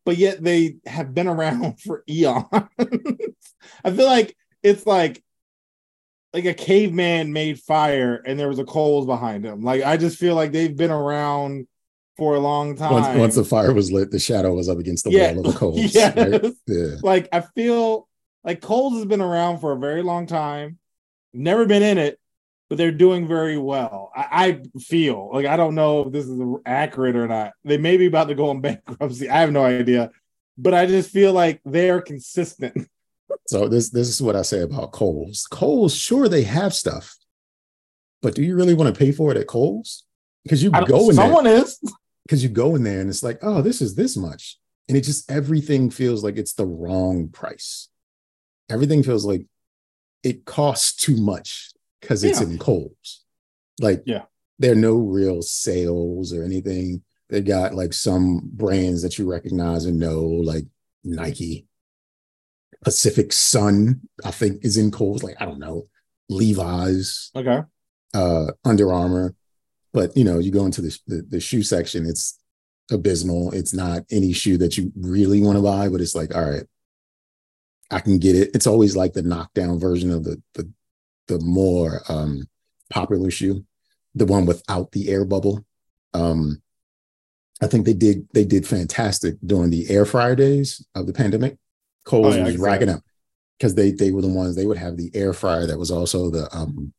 [0.03, 2.45] but yet they have been around for eons.
[3.83, 5.23] I feel like it's like
[6.33, 9.61] like a caveman made fire and there was a Kohl's behind him.
[9.61, 11.67] Like I just feel like they've been around
[12.17, 12.91] for a long time.
[12.93, 15.31] Once, once the fire was lit, the shadow was up against the Yeah.
[15.33, 15.95] wall of the Kohl's.
[15.95, 16.15] Yes.
[16.15, 16.53] right?
[16.67, 16.95] Yeah.
[17.01, 18.07] like I feel
[18.43, 20.77] like Kohl's has been around for a very long time.
[21.33, 22.19] Never been in it,
[22.69, 24.11] but they're doing very well.
[24.15, 27.53] I, I feel like I don't know if this is accurate or not.
[27.63, 29.29] They may be about to go in bankruptcy.
[29.29, 30.11] I have no idea,
[30.57, 32.87] but I just feel like they're consistent.
[33.47, 35.47] So this this is what I say about Kohl's.
[35.49, 37.15] Kohl's, sure they have stuff,
[38.21, 40.03] but do you really want to pay for it at Kohl's?
[40.43, 41.79] Because you go in there, someone is.
[42.25, 45.01] because you go in there and it's like, oh, this is this much, and it
[45.01, 47.89] just everything feels like it's the wrong price.
[48.69, 49.45] Everything feels like
[50.23, 52.47] it costs too much because it's Yeah.
[52.47, 53.23] in Kohl's.
[53.79, 54.25] Like, Yeah.
[54.59, 57.03] there are no real sales or anything.
[57.29, 60.65] They got like some brands that you recognize and know, like
[61.03, 61.67] Nike,
[62.83, 65.23] Pacific Sun, I think is in Kohl's.
[65.23, 65.87] Like, I don't know,
[66.29, 67.59] Levi's, Okay.
[68.13, 69.35] uh, Under Armour.
[69.91, 72.37] But you know, you go into the, the the shoe section, it's
[72.91, 73.51] abysmal.
[73.53, 76.63] It's not any shoe that you really want to buy, but it's like, all right,
[77.89, 78.51] I can get it.
[78.53, 80.71] It's always like the knockdown version of the the
[81.27, 82.47] the more um
[82.91, 83.65] popular shoe,
[84.13, 85.65] the one without the air bubble.
[86.13, 86.61] Um
[87.61, 91.57] I think they did they did fantastic during the air fryer days of the pandemic.
[92.05, 93.01] Kohl's Oh, yeah, was see racking up.
[93.57, 96.29] Because they they were the ones they would have the air fryer that was also
[96.29, 96.93] the um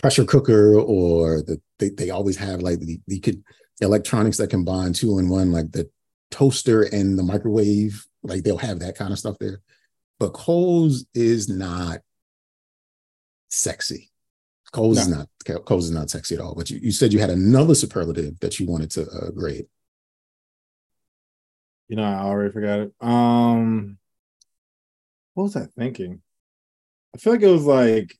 [0.00, 3.42] pressure cooker or the they, they always have like the you could
[3.80, 5.88] electronics that combine two in one like the
[6.30, 9.60] toaster and the microwave like they'll have that kind of stuff there.
[10.18, 12.00] But Kohl's is not
[13.48, 14.10] sexy.
[14.72, 15.28] Kohl's is not
[15.64, 18.58] Kohl's is not sexy at all but you, you said you had another superlative that
[18.58, 19.66] you wanted to uh, grade
[21.88, 22.92] You know, I already forgot it.
[23.00, 23.98] Um,
[25.34, 26.22] what was I thinking?
[27.14, 28.16] I feel like it was like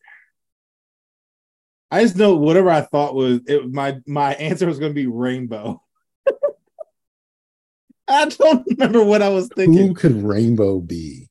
[1.91, 3.71] I just know whatever I thought was it.
[3.71, 5.83] My my answer was going to be rainbow.
[8.09, 9.89] I don't remember what I was thinking.
[9.89, 11.29] Who could Rainbow be?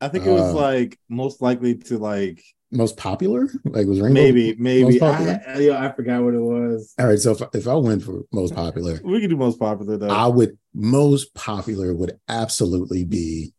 [0.00, 3.48] I think it was Uh, like most likely to like Most popular?
[3.64, 4.20] Like was Rainbow?
[4.20, 5.00] maybe maybe?
[5.02, 6.94] I, I, yeah, I forgot what it was.
[6.98, 7.18] All right.
[7.18, 10.08] So if, if I went for most popular, We could do most popular though.
[10.08, 13.52] I would most popular would absolutely be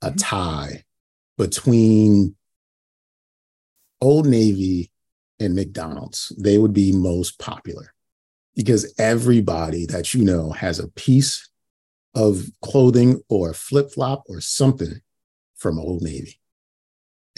[0.00, 0.16] a mm-hmm.
[0.16, 0.84] tie
[1.36, 2.36] between
[4.00, 4.90] Old Navy
[5.38, 6.32] and McDonald's.
[6.38, 7.92] They would be most popular
[8.56, 11.48] because everybody that you know has a piece
[12.14, 15.00] of clothing or flip flop or something
[15.56, 16.40] from Old Navy.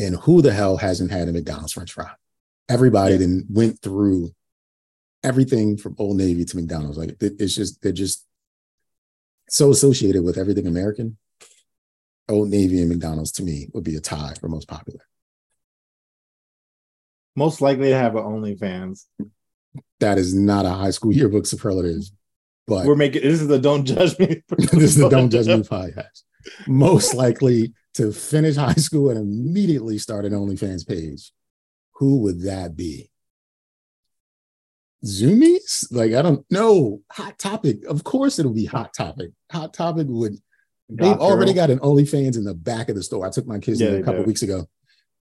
[0.01, 2.11] And who the hell hasn't had a McDonald's French fry?
[2.69, 3.19] Everybody Yeah.
[3.21, 4.31] then went through
[5.23, 6.97] everything from Old Navy to McDonald's.
[6.97, 8.27] Like it's just they're just
[9.51, 11.19] so associated with everything American.
[12.29, 15.01] Old Navy and McDonald's to me would be a tie for most popular.
[17.37, 19.05] most likely to have an OnlyFans.
[20.01, 22.05] That is not a high school yearbook superlative,
[22.67, 24.43] but We're making this is the don't judge me.
[24.59, 26.23] this is the Don't Judge Me podcast.
[26.67, 31.33] Most likely to finish high school and immediately start an OnlyFans page.
[31.95, 33.11] Who would that be?
[35.05, 35.87] Zumiez?
[35.91, 37.01] Like, I don't know.
[37.13, 37.85] Hot topic.
[37.87, 39.31] Of course it'll be hot topic.
[39.51, 40.37] Hot topic would
[40.93, 43.25] They've already got an OnlyFans in the back of the store.
[43.25, 44.27] I took my kids Yeah, there a couple do.
[44.27, 44.67] weeks ago.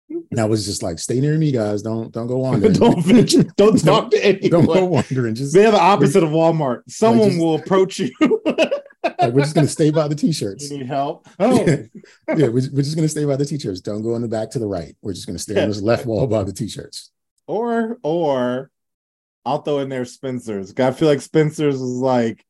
[0.10, 1.82] And I was just like, stay near me, guys.
[1.82, 2.62] Don't don't go on.
[2.62, 4.50] don't venture, don't talk to anyone.
[4.50, 5.36] don't go wandering.
[5.36, 6.82] Just They're the opposite of Walmart.
[6.88, 8.12] Someone just- will approach you.
[8.22, 10.70] like, we're just gonna stay by the t-shirts.
[10.72, 11.28] you need help.
[11.40, 11.88] Oh, yeah,
[12.28, 13.82] we're, we're just gonna stay by the t-shirts.
[13.82, 14.96] Don't go in the back to the right.
[15.02, 17.12] We're just gonna stay on this left wall by the t-shirts.
[17.48, 18.70] or or
[19.46, 20.74] I'll throw in there Spencer's.
[20.78, 22.46] I feel like Spencer's is like.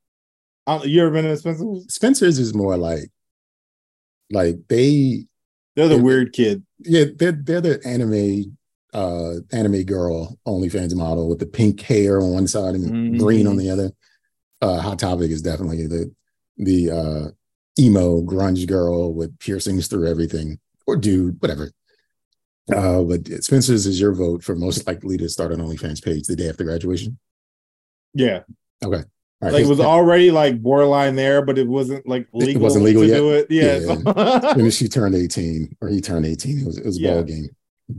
[0.67, 1.85] Uh, you ever been to Spencer's?
[1.93, 3.09] Spencer's is more like
[4.31, 5.25] like they
[5.75, 6.01] They're the Yeah.
[6.01, 6.63] weird kid.
[6.79, 8.57] yeah, they're they're the anime
[8.93, 13.19] uh anime girl OnlyFans model with the pink hair on one side and Mhm.
[13.19, 13.91] green on the other.
[14.61, 16.11] Uh Hot Topic is definitely the
[16.57, 17.31] the uh
[17.79, 21.71] emo grunge girl with piercings through everything, or dude, whatever.
[22.71, 26.35] Uh but Spencer's is your vote for most likely to start an OnlyFans page the
[26.35, 27.17] day after graduation.
[28.13, 28.43] Yeah,
[28.85, 29.03] Okay.
[29.43, 29.53] Right.
[29.53, 32.61] like it was already like borderline there, but it wasn't like legal.
[32.61, 33.15] It wasn't legal to yet?
[33.17, 33.47] do it.
[33.49, 34.55] Yeah, Yeah.
[34.55, 37.13] when she turned 18 or he turned 18, it was it was a Yeah.
[37.15, 37.49] ball game.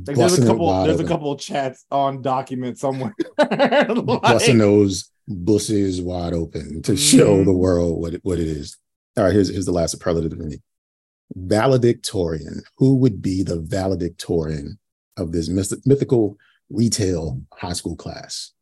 [0.06, 3.14] Like there's a couple there's a couple of chats on document somewhere.
[3.38, 7.44] busting those bushes wide open to show Mhm.
[7.44, 8.76] the world what it, what it is.
[9.16, 10.60] All right, here's here's the last superlative for me.
[11.36, 12.62] Valedictorian.
[12.78, 14.78] Who would be the valedictorian
[15.16, 16.36] of this myth- mythical
[16.70, 18.52] retail high school class?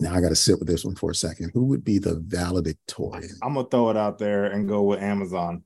[0.00, 1.50] Now I got to sit with this one for a second.
[1.54, 3.36] Who would be the valedictorian?
[3.42, 5.64] I'm gonna throw it out there and go with Amazon.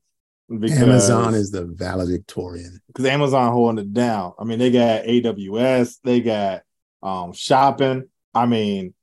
[0.49, 2.79] Because, Amazon is the valedictorian.
[2.87, 4.33] because Amazon holding it down.
[4.37, 6.63] I mean, they got AWS, they got
[7.01, 8.09] um shopping.
[8.33, 8.93] I mean,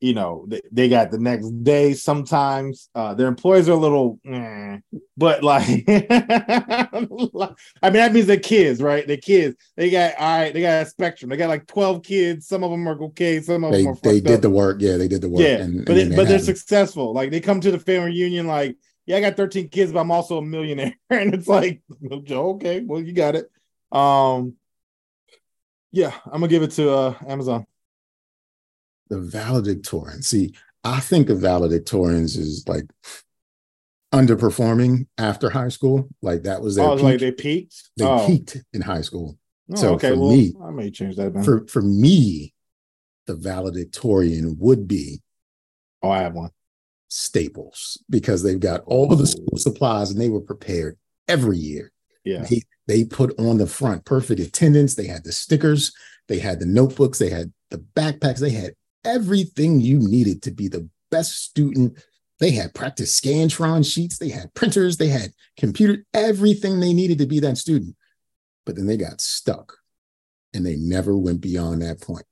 [0.00, 2.88] you know, they, they got the next day sometimes.
[2.94, 4.78] Uh their employees are a little eh,
[5.16, 9.06] but like I mean that means they're kids, right?
[9.06, 9.56] They're kids.
[9.76, 11.28] They got all right, they got a spectrum.
[11.28, 12.46] They got like 12 kids.
[12.46, 14.42] Some of them are okay, some of They them are they did up.
[14.42, 14.78] the work.
[14.80, 15.42] Yeah, they did the work.
[15.42, 17.12] Yeah, and, but and it, but they're successful.
[17.12, 20.10] Like they come to the family reunion, like, yeah, I got 13 kids, but I'm
[20.10, 20.94] also a millionaire.
[21.10, 21.82] and it's like,
[22.30, 23.50] okay, well, you got it.
[23.92, 24.54] Um,
[25.92, 27.66] yeah, I'm gonna give it to uh Amazon.
[29.10, 30.22] The valedictorian.
[30.22, 32.86] See, I think of valedictorians as like
[34.12, 36.08] underperforming after high school.
[36.22, 37.04] Like that was their Oh, peak.
[37.04, 37.90] like they peaked.
[37.96, 38.26] they oh.
[38.26, 39.36] peaked in high school.
[39.72, 41.34] Oh, so okay, for well, me- I may change that.
[41.34, 41.44] Then.
[41.44, 42.54] For for me,
[43.26, 45.20] the valedictorian would be
[46.02, 46.50] oh, I have one.
[47.08, 50.96] Staples because they've got all the school supplies and they were prepared
[51.28, 51.90] every year.
[52.24, 54.94] Yeah, They, they put on the front perfect attendance.
[54.94, 55.92] They had the stickers,
[56.28, 60.68] they had the notebooks, they had the backpacks, they had everything you needed to be
[60.68, 62.02] the best student.
[62.38, 67.26] They had practice Scantron sheets, they had printers, they had computer, everything they needed to
[67.26, 67.96] be that student.
[68.64, 69.76] But then they got stuck
[70.54, 72.24] and they never went beyond that point.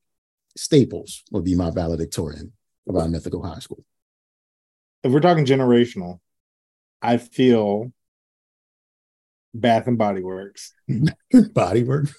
[0.57, 2.52] Staples would be my valedictorian
[2.88, 3.85] of our mythical high school.
[5.04, 6.20] if we're talking generational,
[7.00, 7.92] I feel
[9.54, 10.72] Bath and Body Works.
[11.52, 12.14] Body Works.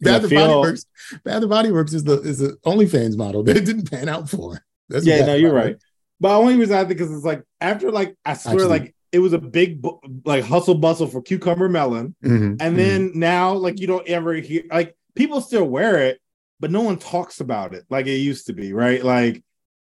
[0.00, 0.86] Bath and Body Works.
[1.24, 4.28] Bath and Body Works is the is the OnlyFans model that it didn't pan out
[4.28, 4.60] for.
[4.88, 5.72] That's yeah, no, you're right.
[5.74, 5.84] Works-
[6.20, 9.20] But only reason I think because it's like after like I swear Actually- like it
[9.20, 9.84] was a big
[10.24, 12.76] like hustle bustle for cucumber melon, Mhm, and mhm.
[12.76, 16.20] then now like you don't ever hear like people still wear it,
[16.60, 19.02] but no one talks about it like it used to be, right?
[19.02, 19.42] Like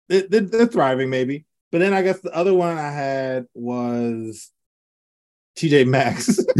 [0.08, 4.52] they, they, they're thriving maybe, but then I guess the other one I had was
[5.58, 6.39] TJ Maxx.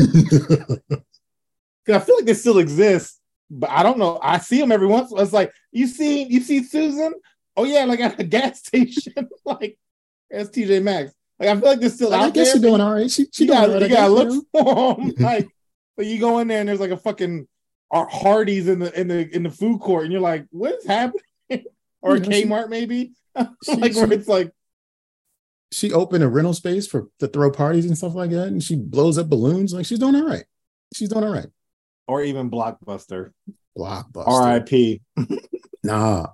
[1.90, 4.20] I feel like they still exist, but I don't know.
[4.22, 5.12] I see them every once.
[5.16, 7.14] It's like you see, you see Susan.
[7.56, 9.14] Oh yeah, like at a gas station.
[9.46, 9.78] like
[10.30, 11.14] that's TJ Maxx.
[11.40, 12.54] Like I feel like they're still I out guess there.
[12.56, 13.10] she's doing all right.
[13.12, 15.14] She, she you doing gotta, right, you gotta look for them.
[15.20, 15.48] like,
[15.98, 17.48] like you go in there and there's like a fucking
[17.92, 20.86] Har- Hardee's in the in the in the food court, and you're like, what is
[20.86, 21.22] happening?
[22.02, 23.14] or a You know, she- Kmart maybe,
[23.64, 24.52] She- like where it's like,
[25.72, 28.76] she opened a rental space for to throw parties and stuff like that, and she
[28.76, 29.74] blows up balloons.
[29.74, 30.46] Like she's doing all right.
[30.94, 31.48] She's doing all right.
[32.08, 33.32] Or even Blockbuster.
[33.78, 34.28] Blockbuster.
[34.28, 35.02] R.I.P.
[35.84, 36.28] Nah.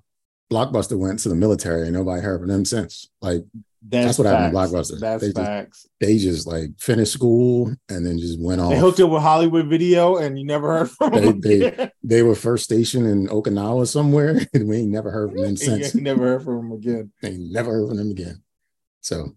[0.51, 3.09] Blockbuster went to the military and nobody heard from them since.
[3.21, 3.43] Like
[3.87, 4.57] That's, That's what happened to.
[4.57, 4.99] Blockbuster.
[4.99, 5.87] That's They just- facts.
[5.99, 8.71] they just like finished school and then just went off.
[8.71, 11.41] They hooked up with Hollywood Video, and you never heard from They- them.
[11.41, 15.57] they- They were first stationed in Okinawa somewhere, and we ain't never heard from them
[15.57, 15.93] since.
[15.93, 17.11] you never heard from them again.
[17.21, 18.41] They never heard from them again.
[19.01, 19.35] So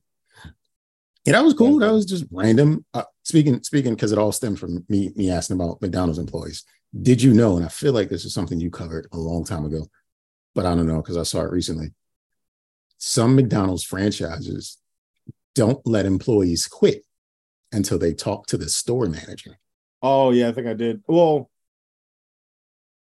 [1.24, 1.78] yeah, that was cool.
[1.80, 2.84] That was just random.
[2.94, 6.64] Uh, speaking speaking because it all stemmed from me me asking about McDonald's employees.
[7.02, 7.56] Did you know?
[7.56, 9.88] And I feel like this is something you covered a long time ago,
[10.54, 11.92] but I don't know because I saw it recently.
[12.98, 14.78] Some McDonald's franchises
[15.56, 17.04] don't let employees quit
[17.72, 19.58] until they talk to the store manager.
[20.02, 21.02] Oh yeah, I think I did.
[21.08, 21.50] Well,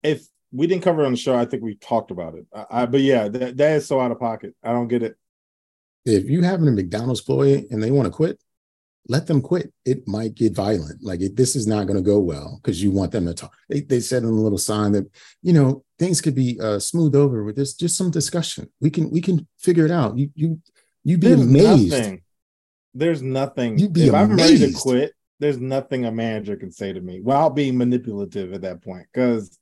[0.04, 2.46] if we didn't cover it on the show, I think we talked about it.
[2.54, 4.54] I, I, but yeah, that, that is so out of pocket.
[4.64, 5.16] I don't get it.
[6.06, 8.40] If you have a McDonald's employee and they want to quit,
[9.08, 9.74] let them quit.
[9.86, 11.04] It might get violent.
[11.04, 13.54] Like it, this is not going to go well because you want them to talk.
[13.70, 15.10] They, they said in a little sign that
[15.42, 18.70] you know things could be uh, smoothed over with this just some discussion.
[18.80, 20.18] We can we can figure it out.
[20.18, 20.62] You you
[21.04, 21.90] you'd be There's amazed.
[21.92, 22.22] nothing.
[22.94, 23.78] There's nothing.
[23.80, 27.22] You'd be if I'm ready to quit, there's nothing a manager can say to me
[27.22, 29.08] without being manipulative at that point.
[29.14, 29.58] Because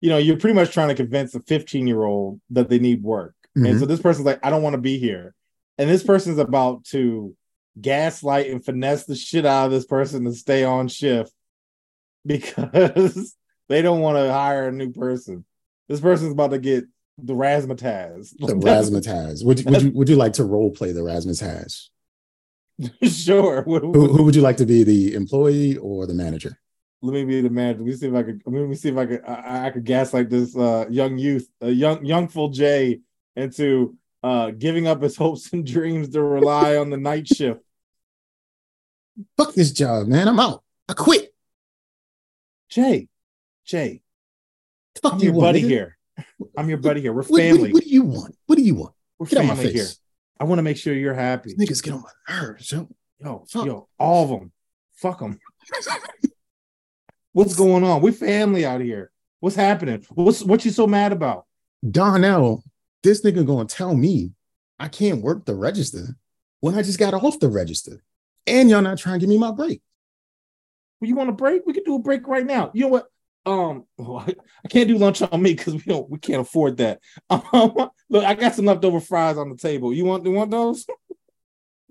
[0.00, 3.02] you know, you're pretty much trying to convince a 15 year old that they need
[3.02, 3.34] work.
[3.54, 3.78] And Mhm.
[3.80, 5.32] so this person's like, I don't want to be here.
[5.78, 7.36] And this person's about to
[7.80, 11.32] gaslight and finesse the shit out of this person to stay on shift
[12.26, 13.36] because
[13.68, 15.44] they don't want to hire a new person.
[15.88, 16.84] This person's about to get
[17.18, 18.34] the razzmatazz.
[18.38, 19.44] The razzmatazz.
[19.44, 21.88] Would you, would you would you like to role play the razzmatazz?
[23.02, 23.62] sure.
[23.66, 26.58] Who, who would you like to be, the employee or the manager?
[27.02, 27.80] let me be the manager.
[27.80, 28.42] Let me see if I could.
[28.46, 29.24] Let me see if I could.
[29.26, 33.00] I, I could gaslight this uh, young youth, a young youngful Jay,
[33.34, 37.60] into uh, giving up his hopes and dreams to rely on the night shift.
[39.36, 40.28] Fuck this job, man.
[40.28, 40.62] I'm out.
[40.88, 41.34] I quit.
[42.70, 43.08] Jay,
[43.66, 44.00] Jay,
[45.02, 45.68] Fuck I'm you your want, buddy nigga?
[45.68, 45.98] here.
[46.56, 47.12] I'm your buddy here.
[47.12, 47.72] We're What, what- family.
[47.72, 48.36] what do you want?
[48.46, 48.94] What do you want?
[49.18, 49.86] We're Get family here.
[50.40, 51.54] I want to make sure you're happy.
[51.54, 52.88] These niggas get on my nerves, yo.
[53.20, 53.66] Yo, Fuck.
[53.66, 54.52] yo, all of them.
[54.94, 55.38] Fuck them.
[57.32, 58.02] What's going on?
[58.02, 59.10] We're family out here.
[59.40, 60.04] What's happening?
[60.10, 61.46] What's what you so mad about?
[61.88, 62.62] Darnell,
[63.02, 64.32] this nigga gonna tell me
[64.78, 66.16] I can't work the register
[66.60, 68.02] when I just got off the register.
[68.46, 69.80] And y'all not trying to give me my break.
[71.00, 71.62] Well, you want a break?
[71.66, 72.70] We can do a break right now.
[72.74, 73.06] You know what?
[73.44, 74.34] Um, well, I,
[74.64, 77.00] I can't do lunch on me because we don't we can't afford that.
[77.30, 79.92] Um, look, I got some leftover fries on the table.
[79.92, 80.86] You want you want those?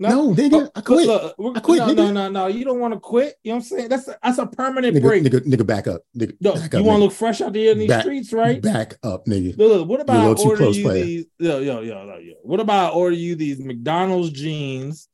[0.10, 1.08] No, nigga, I quit.
[1.08, 1.96] Look, I quit, No, nigga.
[1.96, 2.48] no, no, no.
[2.48, 3.36] You don't want to quit.
[3.44, 3.90] You know what I'm saying?
[3.90, 5.24] That's a, that's a permanent Nigga, break.
[5.24, 6.02] nigga, nigga, back up.
[6.18, 8.62] Nigga, no, back you want to look fresh out there in these Back- streets, right?
[8.62, 9.58] Back up, nigga.
[9.58, 11.06] Look, look, what about I little too order you player.
[11.06, 11.26] these?
[11.40, 12.34] Yo, yo, yo, yo, yo.
[12.44, 15.08] What about I order you these McDonald's jeans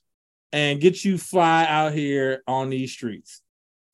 [0.53, 3.41] and get you fly out here on these streets?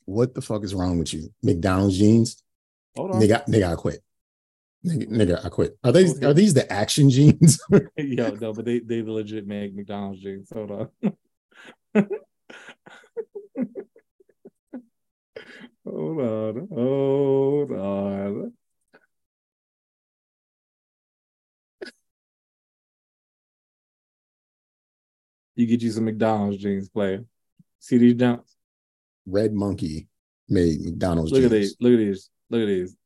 [0.06, 1.34] What the fuck is wrong with you?
[1.42, 2.44] McDonald's jeans?
[2.96, 3.22] Hold on.
[3.22, 4.04] Nigga, nigga, I quit.
[4.86, 5.78] Nigga, I quit.
[5.84, 7.60] Are these are these the action jeans?
[7.98, 10.52] Yo, no, but they they legit make McDonald's jeans.
[10.54, 10.90] Hold on.
[15.86, 16.68] hold on.
[16.70, 18.54] Hold on.
[25.56, 27.24] You get you some McDonald's jeans, player.
[27.80, 28.56] See these jumps?
[29.26, 30.10] Red Monkey
[30.50, 31.52] made McDonald's Look jeans.
[31.52, 31.78] Look at these.
[31.80, 32.30] Look at these.
[32.50, 32.98] Look at these.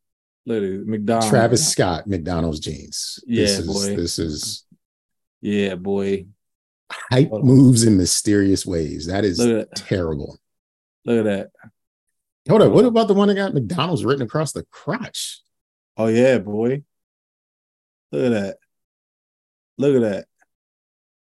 [0.48, 1.30] McDonald's.
[1.30, 3.20] Travis Scott McDonald's jeans.
[3.28, 3.96] Yeah, this is, boy.
[3.96, 4.66] This is
[5.42, 6.28] Yeah, boy.
[6.92, 7.42] hype on.
[7.46, 9.08] moves in mysterious ways.
[9.08, 9.76] That is Look that.
[9.76, 10.38] terrible.
[11.06, 11.50] Look at that.
[12.50, 12.68] Hold up.
[12.72, 15.42] Hold What about the one that got McDonald's written across the crotch?
[15.98, 16.84] Oh yeah, boy.
[18.12, 18.58] Look at that.
[19.78, 20.26] Look at that.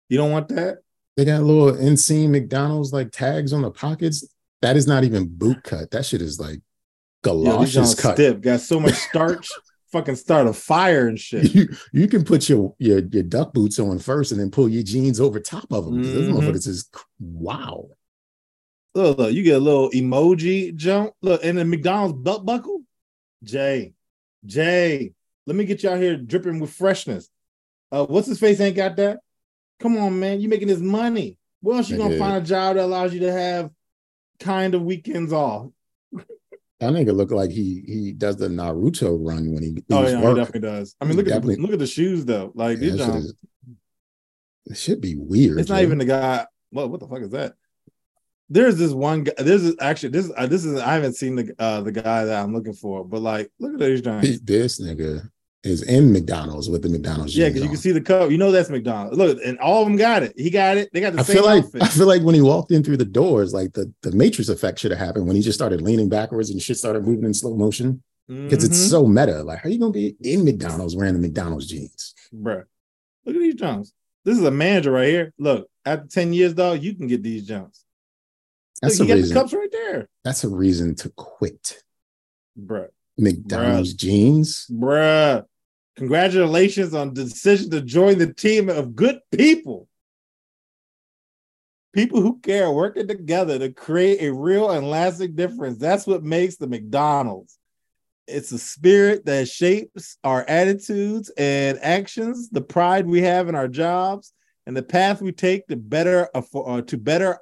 [0.09, 0.79] You don't want that?
[1.17, 4.27] They got little inseam McDonald's like tags on the pockets.
[4.61, 5.91] That is not even boot cut.
[5.91, 6.61] That shit is like
[7.27, 8.15] galoshes cut.
[8.17, 8.41] stiff.
[8.41, 9.49] Got so much starch.
[9.93, 11.55] fucking start a fire and shit.
[11.55, 14.83] You, you can put your, your your duck boots on first and then pull your
[14.83, 16.03] jeans over top of them.
[16.03, 16.89] 'cause Those motherfuckers is
[17.21, 17.89] wow.
[18.95, 21.13] Look, look, you get a little emoji jump.
[21.23, 22.83] Look, and the McDonald's belt buckle.
[23.45, 23.93] Jay,
[24.45, 25.13] Jay,
[25.47, 27.29] let me get you out here dripping with freshness.
[27.93, 29.21] Uh, what's his face ain't got that?
[29.81, 30.41] Come on, man.
[30.41, 31.39] You making this money.
[31.61, 33.71] Where else you gonna find a job that allows you to have
[34.41, 35.69] kind of weekends off?
[36.81, 40.35] That nigga look like he he does the Naruto run when he Oh yeah, he
[40.35, 40.95] definitely does.
[41.01, 42.53] I mean, look at the, look at the shoes though.
[42.55, 43.35] Like Yeah, these that is-
[44.67, 45.59] it should be weird.
[45.61, 46.45] it's not even the guy.
[46.71, 47.55] What what the fuck is that?
[48.51, 49.33] There's this one guy.
[49.39, 52.43] This is actually this uh, this is I haven't seen the uh the guy that
[52.45, 54.41] I'm looking for, but like look at these Johns.
[54.41, 55.29] this nigga
[55.67, 57.33] is in McDonald's with the McDonald's.
[57.35, 57.39] Jeans.
[57.43, 58.31] Yeah, because you can see the cover.
[58.31, 59.19] You know that's McDonald's.
[59.19, 60.33] Look, and all of them got it.
[60.37, 60.89] He got it.
[60.93, 61.83] They got the I same feel like outfit.
[61.83, 64.79] I feel like when he walked in through the doors, like the the Matrix effect
[64.79, 67.55] should have happened when he just started leaning backwards and shit started moving in slow
[67.57, 68.91] motion because it's Mhm.
[68.91, 69.43] so meta.
[69.43, 72.15] Like, how are you gonna be in McDonald's wearing the McDonald's jeans?
[72.35, 72.65] Bruh.
[73.25, 73.93] Look at these jumps.
[74.25, 75.33] This is a manager right here.
[75.39, 77.85] Look, after 10 years, dog, you can get these jumps.
[78.83, 79.35] Look, That's you a got the reason.
[79.37, 80.09] cups right there.
[80.25, 81.83] That's a reason to quit
[82.61, 82.89] Bruh.
[83.17, 84.67] McDonald's jeans.
[84.71, 85.45] Bruh.
[85.97, 89.89] Congratulations on the decision to join the team of good people.
[91.95, 95.79] People who care working together to create a real and lasting difference.
[95.79, 97.59] That's what makes the McDonald's.
[98.27, 103.69] It's a spirit that shapes our attitudes and actions, the pride we have in our
[103.69, 104.35] jobs,
[104.67, 107.39] and the path we take to better uh, to better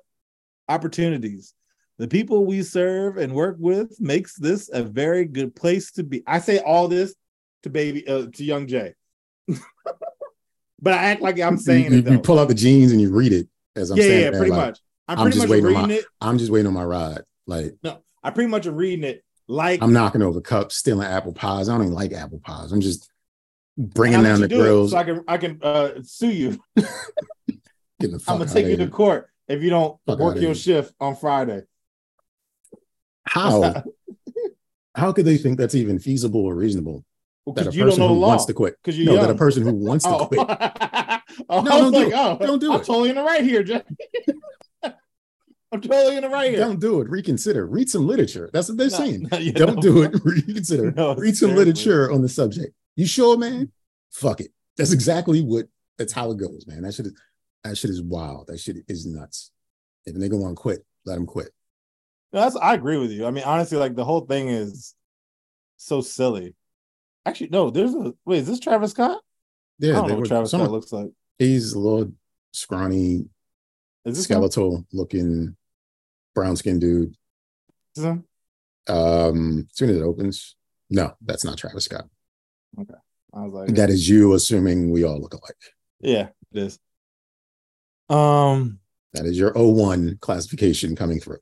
[0.68, 1.55] opportunities.
[1.98, 6.22] The people we serve and work with makes this a very good place to be.
[6.26, 7.14] I say all this
[7.64, 8.94] to baby uh, to young Jay,
[9.48, 13.00] but I act like I'm saying you, it you- you pull out the jeans and
[13.00, 14.20] you read it as I'm yeah, saying.
[14.20, 14.78] yeah, it, pretty like, much.
[15.08, 16.04] I'm I'm pretty just much waiting on reading my- it.
[16.20, 17.22] I'm just waiting on my ride.
[17.46, 21.32] Like No, I pretty much am reading it like I'm knocking over cups, stealing apple
[21.34, 21.68] pies.
[21.68, 22.72] I don't even like apple pies.
[22.72, 23.10] I'm just
[23.76, 26.60] bringing down the do grills, so I can I can uh, sue you.
[26.76, 30.54] getting the fuck I'm gonna take you to court if you don't Fuck work your
[30.54, 31.62] shift on Friday.
[33.26, 33.82] How?
[34.94, 37.04] How could they think that's even feasible or reasonable?
[37.47, 38.76] That a Because you don't person who wants to quit.
[38.82, 39.22] Because No, young.
[39.22, 40.26] that a person who wants to oh.
[40.26, 40.40] quit.
[41.51, 42.14] oh, No, don't do like, it.
[42.14, 42.84] oh, Don't do I'm it.
[42.86, 43.82] totally in the right here, Jay.
[45.72, 46.61] I'm totally in the right here.
[46.61, 47.09] Don't do it.
[47.11, 47.66] Reconsider.
[47.66, 48.49] Read some literature.
[48.53, 49.28] That's what they're No, saying.
[49.30, 50.14] no, Don't do it.
[50.24, 50.92] Reconsider.
[50.92, 51.57] No, Read some seriously.
[51.57, 52.74] literature on the subject.
[52.97, 53.72] You sure, man?
[54.12, 54.53] Fuck it.
[54.76, 55.66] That's exactly what.
[55.99, 56.82] That's how it goes, man.
[56.82, 57.14] That shit is.
[57.64, 58.47] That shit is wild.
[58.49, 59.51] That shit is nuts.
[60.07, 61.49] If a nigga want to quit, let him quit.
[62.32, 63.26] That's I agree with you.
[63.26, 64.95] I mean, honestly, like the whole thing is
[65.76, 66.55] so silly.
[67.26, 69.20] Actually, no, there's a wait, is this Travis Scott?
[69.78, 71.10] Yeah, I don't know were- what Travis someone- Scott looks like.
[71.38, 72.12] he's a little
[72.52, 73.28] scrawny,
[74.04, 74.22] Is this him?
[74.36, 75.56] skeletal looking,
[76.34, 77.16] brown skinned dude.
[78.86, 80.56] Um, as soon as it opens,
[80.90, 82.06] no, that's not Travis Scott.
[82.78, 82.94] Okay,
[83.32, 85.56] I was like, That is you assuming we all look alike.
[86.00, 86.78] yeah, it is.
[88.10, 88.80] Um,
[89.14, 91.38] That is your O1 classification coming through.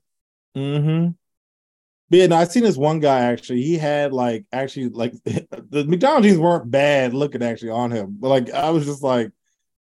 [0.55, 1.11] mm-hmm.
[2.13, 3.63] But yeah, no, I seen this one guy actually.
[3.63, 8.29] He had like actually like the McDonald's jeans weren't bad looking actually on him, but
[8.29, 9.31] like I was just like,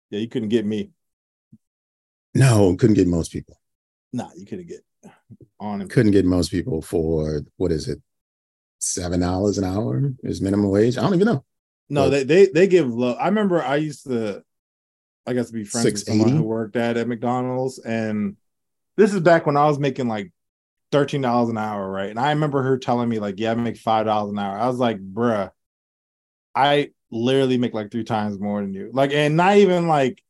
[0.09, 0.91] yeah, you couldn't get me.
[2.33, 3.59] No, couldn't get most people.
[4.13, 4.85] Nah, you couldn't get
[5.59, 5.89] on him.
[5.89, 8.01] Couldn't get most people for what is it?
[8.79, 10.97] Seven dollars an hour is minimum wage.
[10.97, 11.43] I don't even know.
[11.89, 13.15] No, But- they they they give low.
[13.15, 14.45] I remember I used to,
[15.27, 18.37] I guess, be friends with someone who worked at at McDonald's, and
[18.95, 20.31] this is back when I was making like
[20.93, 22.11] thirteen dollars an hour, right?
[22.11, 24.67] And I remember her telling me like, "Yeah, I make five dollars an hour." I
[24.67, 25.49] was like, "Bruh,
[26.55, 30.23] I literally make like three times more than you." Like, and not even like,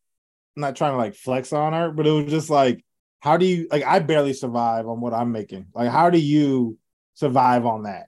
[0.55, 2.83] I'm not trying to like flex on her, but it was just like,
[3.19, 3.83] how do you like?
[3.83, 5.67] I barely survive on what I'm making.
[5.75, 6.77] Like, how do you
[7.13, 8.07] survive on that?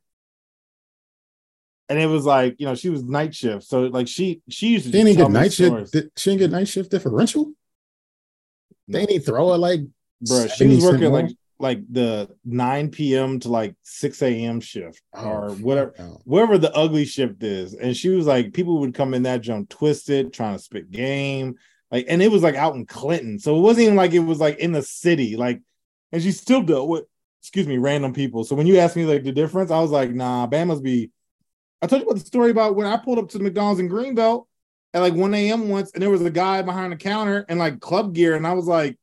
[1.89, 3.65] And it was like, you know, she was night shift.
[3.65, 5.93] So like she she used to She didn't get night shift.
[6.17, 7.51] She didn't get night shift differential.
[8.87, 9.81] They didn't throw her like
[10.23, 11.29] Bruh, she was working like
[11.59, 13.39] like the 9 p.m.
[13.41, 14.59] to like 6 a.m.
[14.59, 16.21] shift oh, or Oh, whatever, no.
[16.25, 17.73] wherever the ugly shift is.
[17.73, 21.55] And she was like, people would come in that jump twisted, trying to spit game.
[21.91, 23.39] Like, and it was like out in Clinton.
[23.39, 25.37] So it wasn't even like it was like in the city.
[25.37, 25.61] Like,
[26.11, 27.05] and she still dealt with,
[27.41, 28.43] excuse me, random people.
[28.43, 31.11] So when you asked me like the difference, I was like, nah, Bama's be.
[31.81, 33.89] I told you about the story about when I pulled up to the McDonald's in
[33.89, 34.45] Greenbelt
[34.93, 35.69] at like 1 a.m.
[35.69, 38.53] once, and there was a guy behind the counter in like club gear, and I
[38.53, 38.97] was like,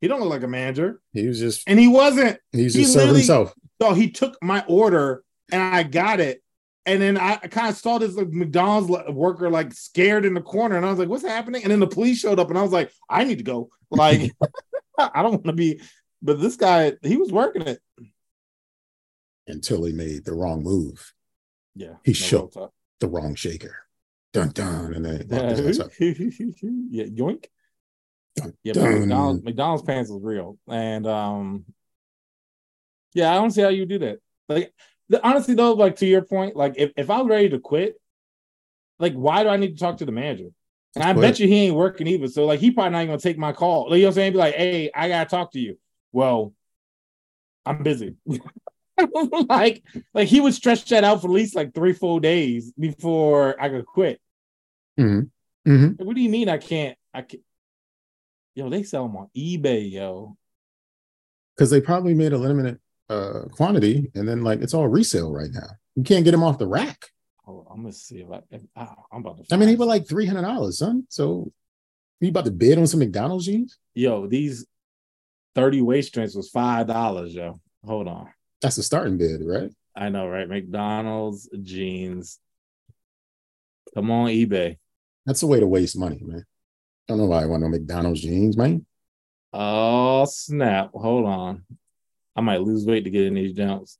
[0.00, 1.00] he don't look like a manager.
[1.12, 2.38] He was just And he wasn't.
[2.52, 3.52] he was he just serving himself.
[3.82, 5.22] So he took my order
[5.52, 6.42] and I got it.
[6.86, 10.76] And then I kind of saw this like McDonald's worker like scared in the corner,
[10.76, 12.72] and I was like, "What's happening?" And then the police showed up, and I was
[12.72, 14.32] like, "I need to go." Like,
[14.98, 15.82] I don't want to be.
[16.22, 17.78] But this guy, he was working it.
[19.46, 21.12] until he made the wrong move,
[21.74, 22.54] Yeah, He no shook.
[23.00, 23.76] the wrong shaker.
[24.32, 25.92] Dun dun, and then Yeah, locked his ass up.
[26.00, 27.46] yeah, yoink.
[28.64, 28.74] Yeah.
[28.74, 31.64] McDonald's, McDonald's pants is real, and um,
[33.14, 34.18] yeah, I don't see how you do that.
[34.48, 34.72] Like,
[35.08, 38.00] the, honestly though, like to your point, like if, if I was ready to quit,
[38.98, 40.48] like why do I need to talk to the manager?
[40.94, 42.28] And I Go bet you he ain't working either.
[42.28, 43.90] So like he probably not even gonna take my call.
[43.90, 44.32] Like, you know what I'm saying?
[44.32, 45.78] Be like, hey, I gotta talk to you.
[46.12, 46.52] Well,
[47.64, 48.16] I'm busy.
[49.48, 49.82] like,
[50.14, 53.68] like he would stretch that out for at least like three, four days before I
[53.68, 54.20] could quit.
[54.96, 55.20] hmm
[55.64, 56.96] hmm Like, what do you mean I can't?
[57.14, 57.40] I can
[58.58, 60.36] Yo, they sell them on eBay, yo.
[61.54, 65.52] Because they probably made a limited uh quantity, and then like it's all resale right
[65.52, 65.68] now.
[65.94, 67.06] You can't get them off the rack.
[67.46, 68.40] On, I'm gonna see if I.
[68.50, 69.54] If, I I'm about to.
[69.54, 71.04] I mean, they were like three hundred dollars, son.
[71.08, 71.52] So
[72.20, 73.78] you about to bid on some McDonald's jeans?
[73.94, 74.66] yo, these
[75.54, 77.60] thirty waist strengths was five dollars, yo.
[77.86, 78.26] Hold on,
[78.60, 79.70] That's the starting bid, right?
[79.94, 80.48] I know, right?
[80.48, 82.40] McDonald's jeans.
[83.94, 84.78] Come on, eBay.
[85.26, 86.44] That's a way to waste money, man.
[87.08, 88.84] I don't know why I want no McDonald's jeans, man.
[89.52, 90.90] Oh snap!
[90.92, 91.64] Hold on,
[92.36, 93.98] I might lose weight to get in these jumps.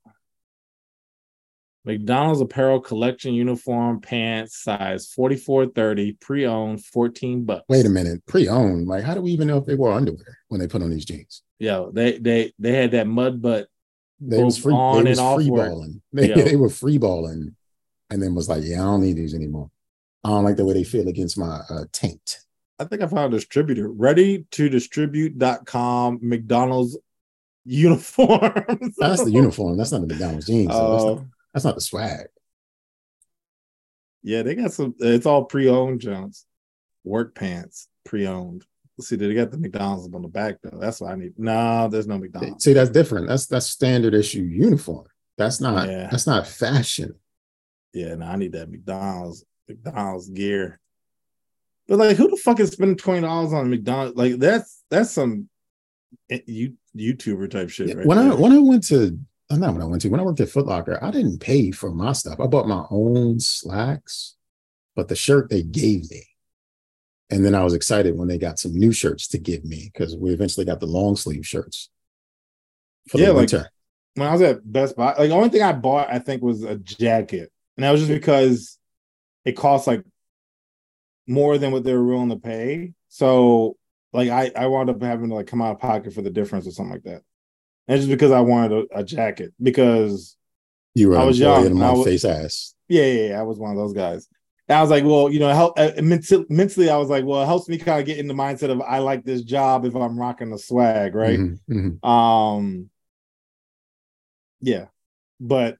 [1.85, 7.65] McDonald's apparel collection uniform pants size 4430 pre-owned 14 bucks.
[7.67, 8.87] Wait a minute, pre-owned.
[8.87, 11.05] Like, how do we even know if they wore underwear when they put on these
[11.05, 11.41] jeans?
[11.57, 13.67] Yeah, they they they had that mud butt.
[14.19, 16.01] They was free, on they was and off free balling.
[16.13, 17.55] They, they were free balling,
[18.09, 19.71] and then was like, "Yeah, I don't need these anymore.
[20.23, 22.37] I don't like the way they feel against my uh, taint."
[22.79, 23.89] I think I found a distributor.
[23.89, 26.97] Ready to distribute.com McDonald's
[27.65, 28.95] uniforms.
[28.97, 29.77] That's the uniform.
[29.77, 30.69] That's not the McDonald's jeans.
[30.71, 30.91] though.
[30.91, 32.27] that's, Oh, not, that's not the swag.
[34.23, 34.95] yeah, they got some.
[34.99, 36.45] It's all pre-owned Jones.
[37.03, 38.65] Work pants, pre-owned.
[39.01, 40.77] See, they got the McDonald's on the back though.
[40.77, 41.33] That's what I need.
[41.37, 42.63] No, there's no McDonald's.
[42.63, 43.27] See, that's different.
[43.29, 45.05] That's that's standard issue uniform.
[45.37, 45.87] That's not.
[45.87, 46.09] Yeah.
[46.11, 47.15] That's not fashion.
[47.93, 50.79] Yeah, no, I need that McDonald's McDonald's gear.
[51.89, 54.15] But like, who the fuck is spending twenty dollars on McDonald's?
[54.15, 55.49] Like, that's that's some
[56.45, 58.05] you YouTuber type shit, right?
[58.05, 59.17] when I when I went to
[59.49, 61.71] uh, not when I went to when I worked at Foot Locker, I didn't pay
[61.71, 62.39] for my stuff.
[62.39, 64.35] I bought my own slacks,
[64.95, 66.23] but the shirt they gave me.
[67.31, 70.15] And then I was excited when they got some new shirts to give me because
[70.15, 71.89] we eventually got the long sleeve shirts
[73.07, 73.69] for Yeah, the like- winter.
[74.15, 76.63] when I was at Best Buy, like the only thing I bought, I think, was
[76.63, 78.77] a jacket, and that was just because
[79.45, 80.03] it cost like
[81.29, 82.93] more than what they were willing to pay.
[83.07, 83.77] So,
[84.11, 86.67] like, I I wound up having to like come out of pocket for the difference
[86.67, 87.21] or something like that.
[87.87, 90.35] And just because I wanted a, a jacket because
[90.95, 92.73] you were I was young, in I my was- face ass.
[92.87, 94.27] yeah, yeah, yeah, I was one of those guys.
[94.67, 97.41] And I was like, well, you know, help uh, mentally, mentally, I was like, well,
[97.41, 99.95] it helps me kind of get in the mindset of I like this job if
[99.95, 101.39] I'm rocking the swag, right?
[101.39, 101.59] Mhm,
[102.03, 102.05] mhm.
[102.07, 102.89] Um,
[104.61, 104.85] yeah,
[105.39, 105.77] but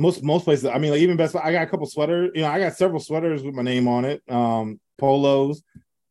[0.00, 2.30] most most places, I mean, like even Best Buy, I got a couple sweaters.
[2.34, 4.22] You know, I got several sweaters with my name on it.
[4.28, 5.62] Um, polos.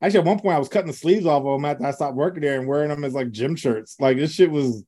[0.01, 2.15] Actually, at one point, I was cutting the sleeves off of them after I stopped
[2.15, 3.97] working there and wearing them as like gym shirts.
[3.99, 4.83] Like this shit was,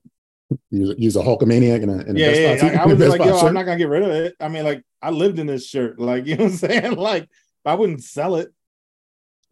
[0.70, 2.78] Use, a Hulkamaniac and a, in a yeah, Best yeah.
[2.78, 3.48] Buy I was like, yo, shirt.
[3.48, 4.36] I'm not gonna get rid of it.
[4.40, 6.00] I mean, like, I lived in this shirt.
[6.00, 6.96] Like, you know what I'm saying?
[6.96, 7.28] Like,
[7.66, 8.50] I wouldn't sell it.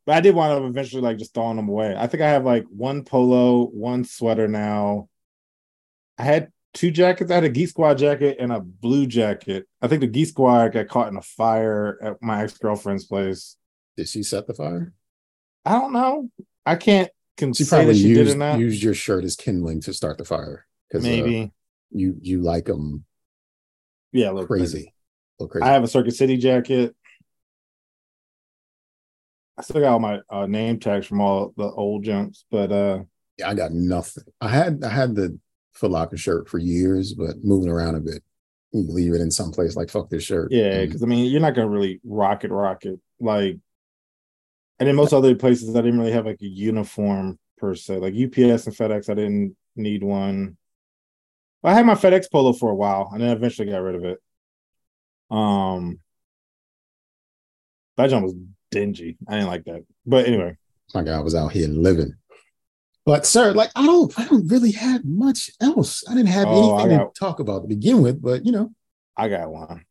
[0.05, 1.95] But I did wind up eventually like just throwing them away.
[1.97, 5.07] I think I have like one polo, one sweater now.
[6.17, 7.31] I had two jackets.
[7.31, 9.67] I had a Geek Squad jacket and a blue jacket.
[9.81, 13.55] I think the Geek Squad got caught in a fire at my ex girlfriend's place.
[13.97, 14.93] Did she set the fire?
[15.65, 16.29] I don't know.
[16.65, 18.59] I can't can She say probably that she did used, or not.
[18.59, 21.51] used your shirt as kindling to start the fire because Maybe.
[21.91, 23.05] you you like them
[24.11, 24.93] yeah, a little crazy,
[25.39, 25.63] a little crazy.
[25.63, 26.95] I have a Circuit City jacket.
[29.57, 32.99] I still got all my uh, name tags from all the old jumps, but uh
[33.37, 34.23] Yeah, I got nothing.
[34.39, 35.37] I had I had the
[35.73, 38.23] Foot Locker shirt for years, but moving around a bit,
[38.71, 40.51] you leave it in some place like fuck this shirt.
[40.51, 42.99] yeah, because I mean you're not gonna really rock it, rock it.
[43.19, 43.57] Like
[44.79, 47.97] and in most other places I didn't really have like a uniform per se.
[47.97, 50.57] Like UPS and FedEx, I didn't need one.
[51.63, 54.19] I had my FedEx polo for a while and then eventually got rid of it.
[55.29, 55.99] Um
[57.97, 58.35] that jump was
[58.71, 59.17] dingy.
[59.27, 59.83] I didn't like that.
[60.05, 60.57] But anyway.
[60.93, 62.15] my guy was out here living.
[63.05, 66.03] But sir, like I don't I don't really have much else.
[66.07, 68.71] I didn't have Oh, anything got- to talk about to begin with, but you know,
[69.17, 69.85] I got one.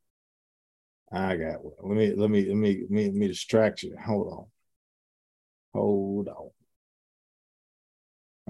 [1.10, 1.74] I got one.
[1.82, 3.96] Let me let me let me let me, let me distract you.
[4.04, 4.46] Hold on.
[5.74, 6.50] Hold on.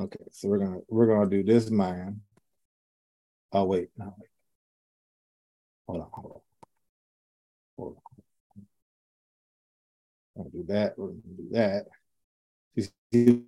[0.04, 2.20] Okay, so we're gonna we're gonna do this man.
[3.52, 4.28] Oh wait, no wait.
[5.88, 6.40] Hold on, hold on.
[7.78, 8.64] Hold on.
[10.34, 10.98] We're gonna do that.
[10.98, 11.86] We're gonna do that.
[12.74, 13.44] You see-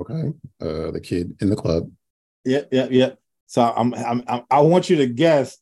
[0.00, 0.32] okay.
[0.60, 1.90] Uh the kid in the club.
[2.44, 3.18] Yep, yep, yep.
[3.46, 5.58] So I'm, I'm, I'm I want you to guess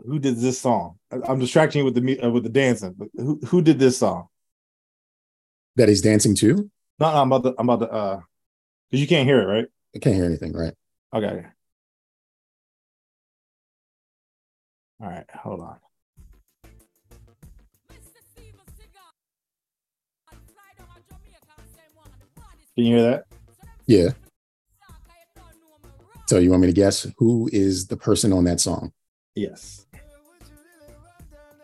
[0.00, 0.98] who did this song.
[1.10, 2.94] I'm distracting you with the uh, with the dancing.
[2.96, 4.28] But who who did this song?
[5.76, 6.70] That he's dancing to.
[7.00, 8.20] No, no, I'm about to I'm about to uh,
[8.90, 9.66] because you can't hear it, right?
[9.94, 10.74] I can't hear anything, right?
[11.12, 11.44] Okay.
[15.00, 15.78] All right, hold on.
[22.78, 23.24] Can you hear that?
[23.88, 24.10] Yeah.
[26.28, 28.92] So you want me to guess who is the person on that song?
[29.34, 29.84] Yes.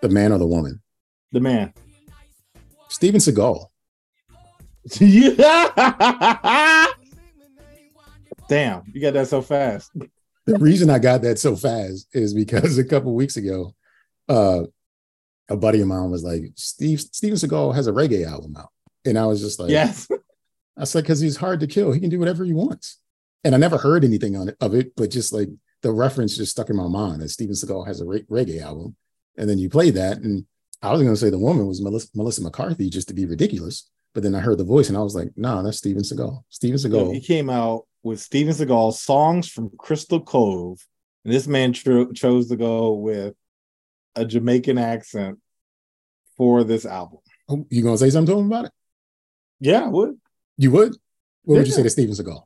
[0.03, 0.83] The man or the woman?
[1.31, 1.73] The man.
[2.89, 3.65] Steven Seagal.
[4.99, 6.87] yeah.
[8.49, 9.93] Damn, you got that so fast.
[10.47, 13.73] The reason I got that so fast is because a couple weeks ago,
[14.29, 14.65] uh,
[15.49, 18.71] a buddy of mine was like, "Steve Steven Seagal has a reggae album out,"
[19.05, 20.09] and I was just like, Yes.
[20.77, 21.93] I said, because he's hard to kill.
[21.93, 22.99] He can do whatever he wants.
[23.45, 25.49] And I never heard anything on it, of it, but just like
[25.83, 28.97] the reference just stuck in my mind that Steven Seagal has a re- reggae album.
[29.37, 30.19] And then you play that.
[30.19, 30.47] And
[30.83, 33.91] I was going to say the woman was Melissa, Melissa McCarthy just to be ridiculous.
[34.15, 36.43] But then I heard the voice and I was like, nah, that's Steven Seagal.
[36.49, 37.13] Steven Seagal.
[37.13, 40.79] he came out with Steven Seagal songs from Crystal Cove,
[41.25, 43.35] and this man tro- chose to go with
[44.15, 45.39] a Jamaican accent
[46.37, 47.19] for this album.
[47.49, 48.73] Oh, you going to say something to him about it?
[49.59, 50.19] Yeah, I would
[50.57, 50.95] You would?
[51.45, 52.43] What would you say to Steven Seagal?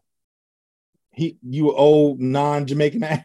[1.13, 1.37] he?
[1.43, 3.25] You old non-Jamaican ass.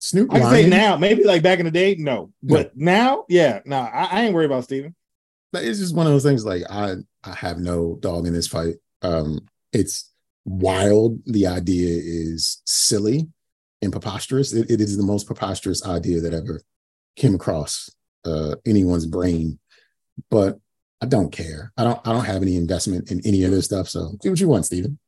[0.00, 2.56] Snoop I can say now, maybe like back in the day, no, No.
[2.56, 4.94] but now, yeah, no, I, I ain't worried about Steven.
[5.54, 6.94] It's just one of those things like I
[7.24, 8.76] I have no dog in this fight.
[9.02, 9.40] Um
[9.72, 10.12] it's
[10.44, 11.18] wild.
[11.26, 13.28] The idea is silly
[13.82, 14.52] and preposterous.
[14.52, 16.60] It, it is the most preposterous idea that ever
[17.16, 17.90] came across
[18.24, 19.58] uh anyone's brain.
[20.30, 20.58] But
[21.00, 21.72] I don't care.
[21.76, 23.88] I don't I don't have any investment in any of this stuff.
[23.88, 24.98] So do what you want, Steven.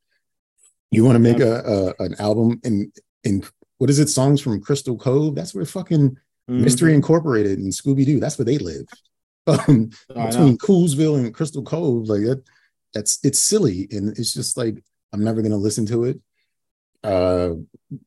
[0.89, 2.91] You want to make a, a an album in
[3.23, 3.43] in
[3.77, 4.09] what is it?
[4.09, 5.35] Songs from Crystal Cove?
[5.35, 6.17] That's where fucking
[6.49, 6.63] Mm-hmm.
[6.63, 8.19] Mystery Incorporated and Scooby Doo.
[8.19, 8.85] That's where they live.
[9.47, 12.43] Um, between Coolsville and Crystal Cove, like that,
[12.93, 16.19] that's it's silly, and it's just like I'm never gonna listen to it.
[17.03, 17.55] Uh,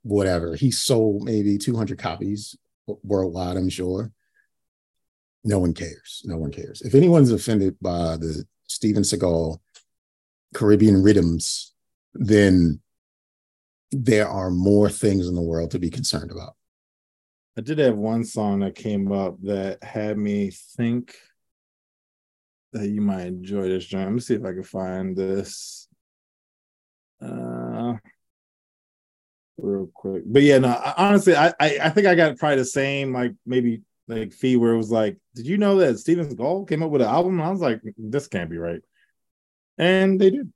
[0.03, 0.55] whatever.
[0.55, 2.57] He sold maybe 200 copies
[3.03, 3.57] worldwide.
[3.57, 4.13] I'm sure.
[5.45, 6.23] No one cares.
[6.25, 6.81] No one cares.
[6.81, 9.59] If anyone's offended by the Steven Seagal
[10.55, 11.75] Caribbean rhythms,
[12.15, 12.81] then
[13.93, 16.55] there are more things in the world to be concerned about.
[17.57, 21.15] I did have one song that came up that had me think
[22.73, 24.07] that you might enjoy this joint.
[24.07, 25.89] Let me see if I can find this.
[27.23, 27.95] Uh
[29.57, 30.25] real quick.
[30.27, 33.33] But yeah, no, I, honestly, I, I I think I got probably the same like
[33.47, 36.91] maybe like fee where it was like, did you know that Steven Seagal came up
[36.91, 37.41] with an album?
[37.41, 38.81] I was like, this can't be right.
[39.79, 40.53] And they did.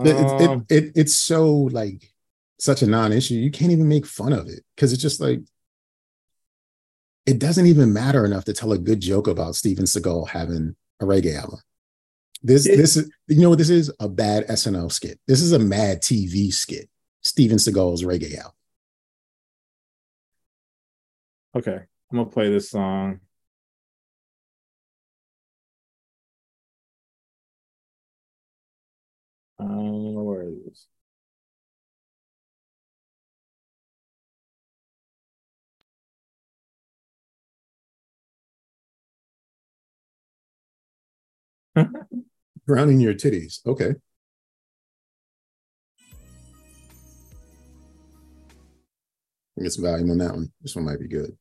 [0.00, 2.12] It- it, Um, it, it, it's so like
[2.58, 3.34] such a non-issue.
[3.34, 5.40] You can't even make fun of it because it's just like
[7.26, 11.04] it doesn't even matter enough to tell a good joke about Steven Seagal having a
[11.04, 11.60] reggae album.
[12.42, 12.76] This Yeah.
[12.76, 15.20] this is you know what this is a bad SNL skit.
[15.28, 16.88] This is a Mad TV skit.
[17.22, 18.52] Steven Seagal's reggae album.
[21.56, 21.80] okay,
[22.10, 23.20] I'm gonna play this song.
[29.60, 30.86] Uh, where is
[41.74, 41.86] this?
[42.66, 43.64] Drowning your titties.
[43.66, 43.94] Okay.
[49.60, 50.52] Get some volume on that one.
[50.62, 51.36] This one might be good.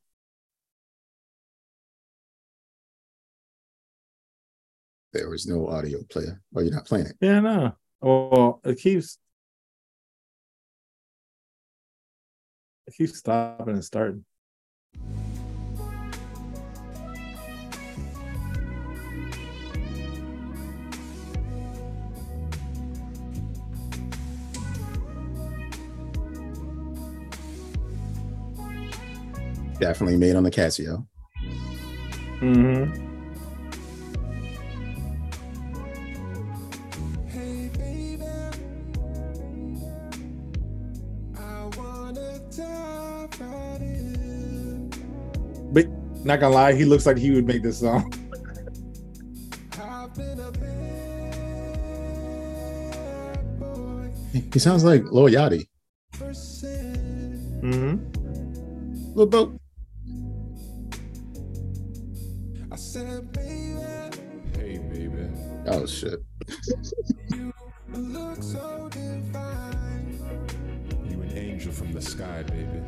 [5.14, 6.42] There was no audio player.
[6.56, 7.16] Oh, you're not playing it.
[7.22, 7.76] Yeah, no.
[8.02, 9.18] Well, it keeps
[12.86, 14.26] it keeps stopping and starting.
[29.80, 31.08] Definitely made on the Casio.
[32.40, 33.07] Mm-hmm.
[45.72, 45.88] But
[46.26, 48.14] not gonna lie, he looks like he would make this song.
[49.80, 50.80] I've been a bad
[53.60, 54.12] boy
[54.54, 55.68] He sounds like Lil Yachty.
[57.62, 57.98] Mm-hmm.
[59.16, 59.60] Little Boat.
[62.72, 63.80] I said, baby,
[64.56, 65.30] Hey, baby.
[65.68, 66.20] Oh shit.
[67.30, 67.54] you
[67.94, 70.20] look so divine.
[71.10, 72.82] You an angel from the sky, baby.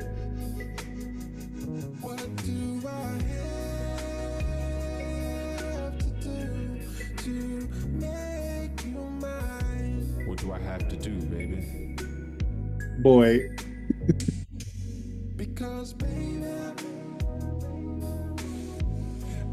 [13.02, 13.50] Boy,
[15.38, 16.44] Because, baby,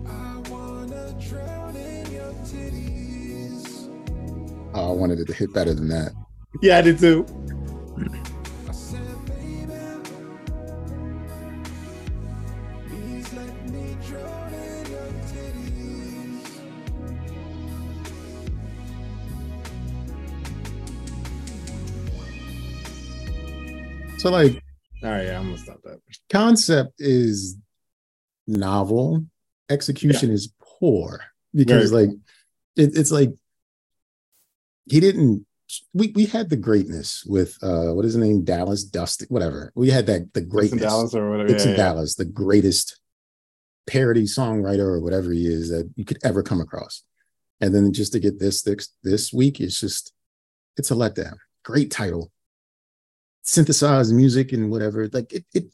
[0.05, 3.89] I wanna drown in your titties.
[4.75, 6.12] Oh, I wanted it to hit better than that.
[6.61, 7.25] Yeah, I did too.
[24.27, 24.61] So, like,
[25.05, 26.01] All right, yeah, I'm gonna stop that.
[26.33, 27.57] concept is
[28.49, 29.24] novel,
[29.70, 31.20] execution is poor
[31.55, 32.11] because, like,
[32.74, 33.31] it, it's like
[34.87, 35.47] he didn't.
[35.95, 39.91] We we had the greatness with uh what is his name Dallas Dusty whatever we
[39.91, 41.49] had that the greatness Dallas or whatever.
[41.49, 41.83] Dixon yeah, yeah.
[41.83, 43.01] Dallas the greatest
[43.89, 47.03] parody songwriter or whatever he is that you could ever come across
[47.61, 50.12] and then just to get this this this week it's just
[50.77, 52.31] it's a letdown great title
[53.47, 55.64] synthesized music and whatever like it, it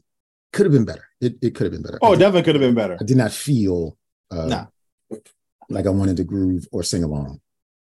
[0.52, 2.60] could have been better it, it could have been better Oh, it definitely could have
[2.62, 2.96] been better.
[3.00, 3.96] I did not feel
[4.30, 4.66] uh Nah.
[5.68, 7.40] like I wanted to groove or sing along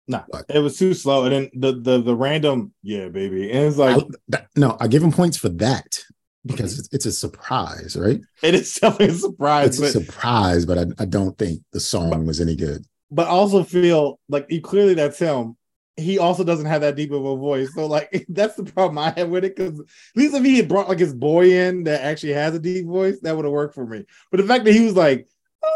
[0.07, 1.25] Nah, But- it was too slow.
[1.25, 3.49] And then the the the random, yeah, baby.
[3.51, 6.03] And it's like I- that- no I give him points for that
[6.45, 9.79] because it's, it's a surprise right it is definitely a surprise.
[9.79, 13.63] it's a surprise but I, I don't think the song was any good but also
[13.63, 15.57] feel like you clearly that's him.
[15.97, 17.73] He also doesn't have that deep of a voice.
[17.73, 19.55] So like that's the problem I have with it.
[19.55, 19.85] Cause at
[20.15, 23.19] least if he had brought like his boy in that actually has a deep voice,
[23.21, 24.05] that would have worked for me.
[24.31, 25.27] But the fact that he was like,
[25.63, 25.69] "Ah,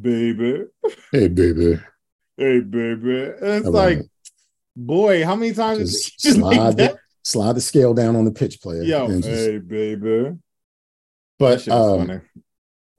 [0.00, 0.64] baby,
[1.12, 1.80] hey baby
[2.38, 3.24] hey baby.
[3.24, 4.00] And it's like,
[4.74, 6.92] boy, how many times Just just like slide that?
[6.94, 8.84] the, slide the scale down on the pitch player.
[8.84, 10.36] Just- hey baby.
[11.38, 12.22] But um,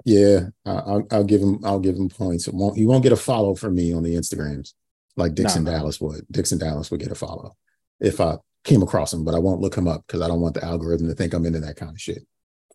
[0.06, 1.60] yeah, I, I'll, I'll give him.
[1.66, 2.48] I'll give him points.
[2.48, 4.74] Won't, he won't get a follow from me on the Instagrams
[5.20, 5.72] like Dixon no.
[5.72, 6.26] Dallas would.
[6.32, 7.56] Dixon Dallas would get a follow
[8.00, 10.56] if I came across him, but I won't look him up because I don't want
[10.56, 12.24] the algorithm to think I'm into that kind of shit.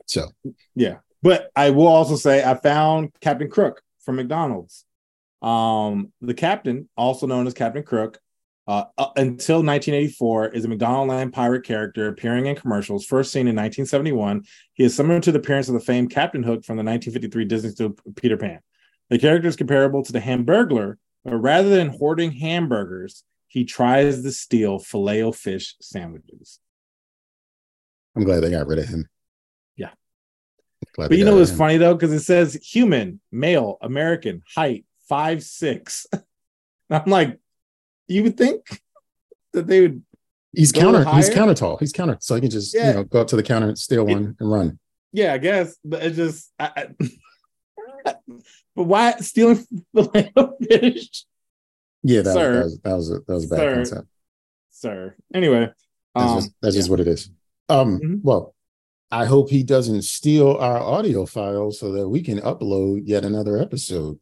[0.06, 0.28] So
[0.74, 0.96] Yeah.
[1.22, 4.84] But I will also say I found Captain Crook from McDonald's.
[5.40, 8.18] Um, the captain, also known as Captain Crook,
[8.66, 13.04] uh, uh, until 1984, is a McDonald Land pirate character appearing in commercials.
[13.04, 16.64] First seen in 1971, he is similar to the appearance of the famed Captain Hook
[16.64, 18.60] from the 1953 Disney film Peter Pan.
[19.10, 24.32] The character is comparable to the Hamburglar, but rather than hoarding hamburgers, he tries to
[24.32, 26.58] steal filet o fish sandwiches.
[28.16, 29.08] I'm glad they got rid of him.
[29.76, 29.90] Yeah.
[30.94, 31.94] Glad But you know what's funny though?
[31.94, 36.06] Because it says human, male, American, height, five six.
[36.90, 37.38] I'm like,
[38.08, 38.82] you would think
[39.52, 40.02] that they would
[40.52, 41.04] He's counter.
[41.16, 41.78] He's counter tall.
[41.78, 42.88] He's counter, so he can just Yeah.
[42.88, 44.78] you know go up to the counter, and steal It- one, and run.
[45.12, 46.52] Yeah, I guess, but it just.
[46.58, 46.88] I,
[48.06, 48.14] I,
[48.74, 49.64] but why stealing
[49.94, 51.24] filet o fish,
[52.02, 52.62] Yeah, that, Sir.
[52.64, 53.74] was, that was that was a, that was a bad Sir.
[53.74, 54.08] concept.
[54.70, 55.14] sir?
[55.32, 55.70] Anyway,
[56.14, 57.30] That's um, just that's just what it is.
[57.68, 58.20] Um, Mhm.
[58.22, 58.54] well,
[59.10, 63.58] I hope he doesn't steal our audio files so that we can upload yet another
[63.58, 64.18] episode.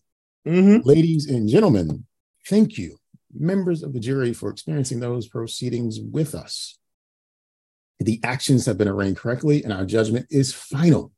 [0.46, 0.84] mhm.
[0.84, 2.06] Ladies and gentlemen,
[2.46, 2.98] thank you,
[3.32, 6.78] members of the jury, for experiencing those proceedings with us.
[8.00, 11.12] The actions have been arraigned correctly, and our judgment is final.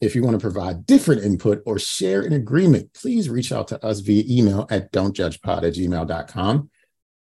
[0.00, 3.82] If you want to provide different input or share an agreement, please reach out to
[3.84, 6.70] us via email at don'tjudgepod at gmail.com.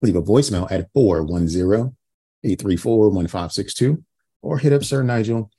[0.03, 1.97] Leave a voicemail at 410
[2.43, 4.05] 834 1562
[4.43, 5.51] or hit up Sir Nygel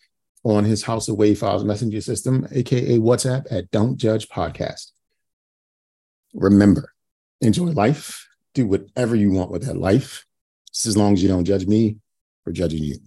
[0.43, 4.91] on his House of Files messenger system, aka WhatsApp at Don't Judge Podcast.
[6.33, 6.93] Remember,
[7.41, 10.25] enjoy life, do whatever you want with that life,
[10.73, 11.97] just as long as you don't judge me
[12.43, 12.97] for judging you.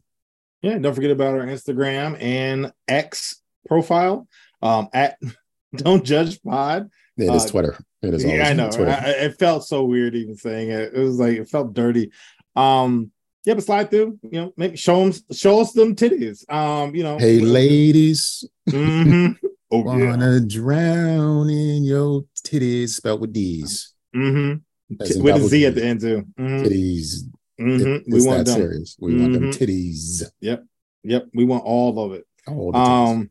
[0.63, 4.27] Yeah, don't forget about our Instagram and X profile.
[4.63, 5.19] Um, at
[5.77, 6.91] Don't Judge Pod.
[7.17, 7.79] It is Uh, Twitter.
[8.03, 8.69] It is yeah, I know.
[8.79, 10.95] I, it felt so weird even saying it.
[10.95, 12.11] It was like it felt dirty.
[12.57, 13.11] Um,
[13.45, 14.19] yeah, but slide through.
[14.23, 16.51] You know, make show them, show us them titties.
[16.53, 17.19] Um, you know.
[17.19, 19.33] hey, ladies, Mm-hmm.
[19.73, 20.11] Oh yeah.
[20.11, 23.95] wanna drown in your titties, spelled with D's.
[24.17, 24.57] Mm-hmm.
[25.17, 26.25] In With a Z at the end too.
[26.39, 26.67] Mhm.
[26.67, 27.13] Titties.
[27.61, 27.81] Mhm.
[27.99, 28.57] It- We want that them.
[28.61, 28.97] serious.
[28.99, 29.57] We want them Mhm.
[29.57, 30.25] titties.
[30.41, 30.65] Yep,
[31.05, 31.27] Yep.
[31.35, 32.25] we want all of it.
[32.49, 32.75] All.
[32.75, 33.31] Um,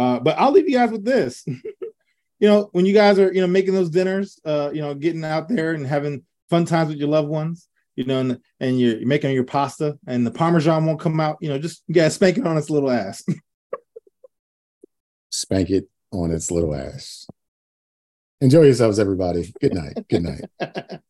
[0.00, 1.44] uh, but I'll leave you guys with this.
[1.46, 5.22] you know, when you guys are, you know, making those dinners, uh, you know, getting
[5.26, 9.06] out there and having fun times with your loved ones, you know, and, and you're
[9.06, 12.38] making your pasta and the Parmesan won't come out, you know, just you guys spank
[12.38, 13.22] it on its little ass.
[15.32, 17.26] Spank it on its little ass.
[18.40, 19.52] Enjoy yourselves, everybody.
[19.60, 20.08] Good night.
[20.08, 21.00] Good night.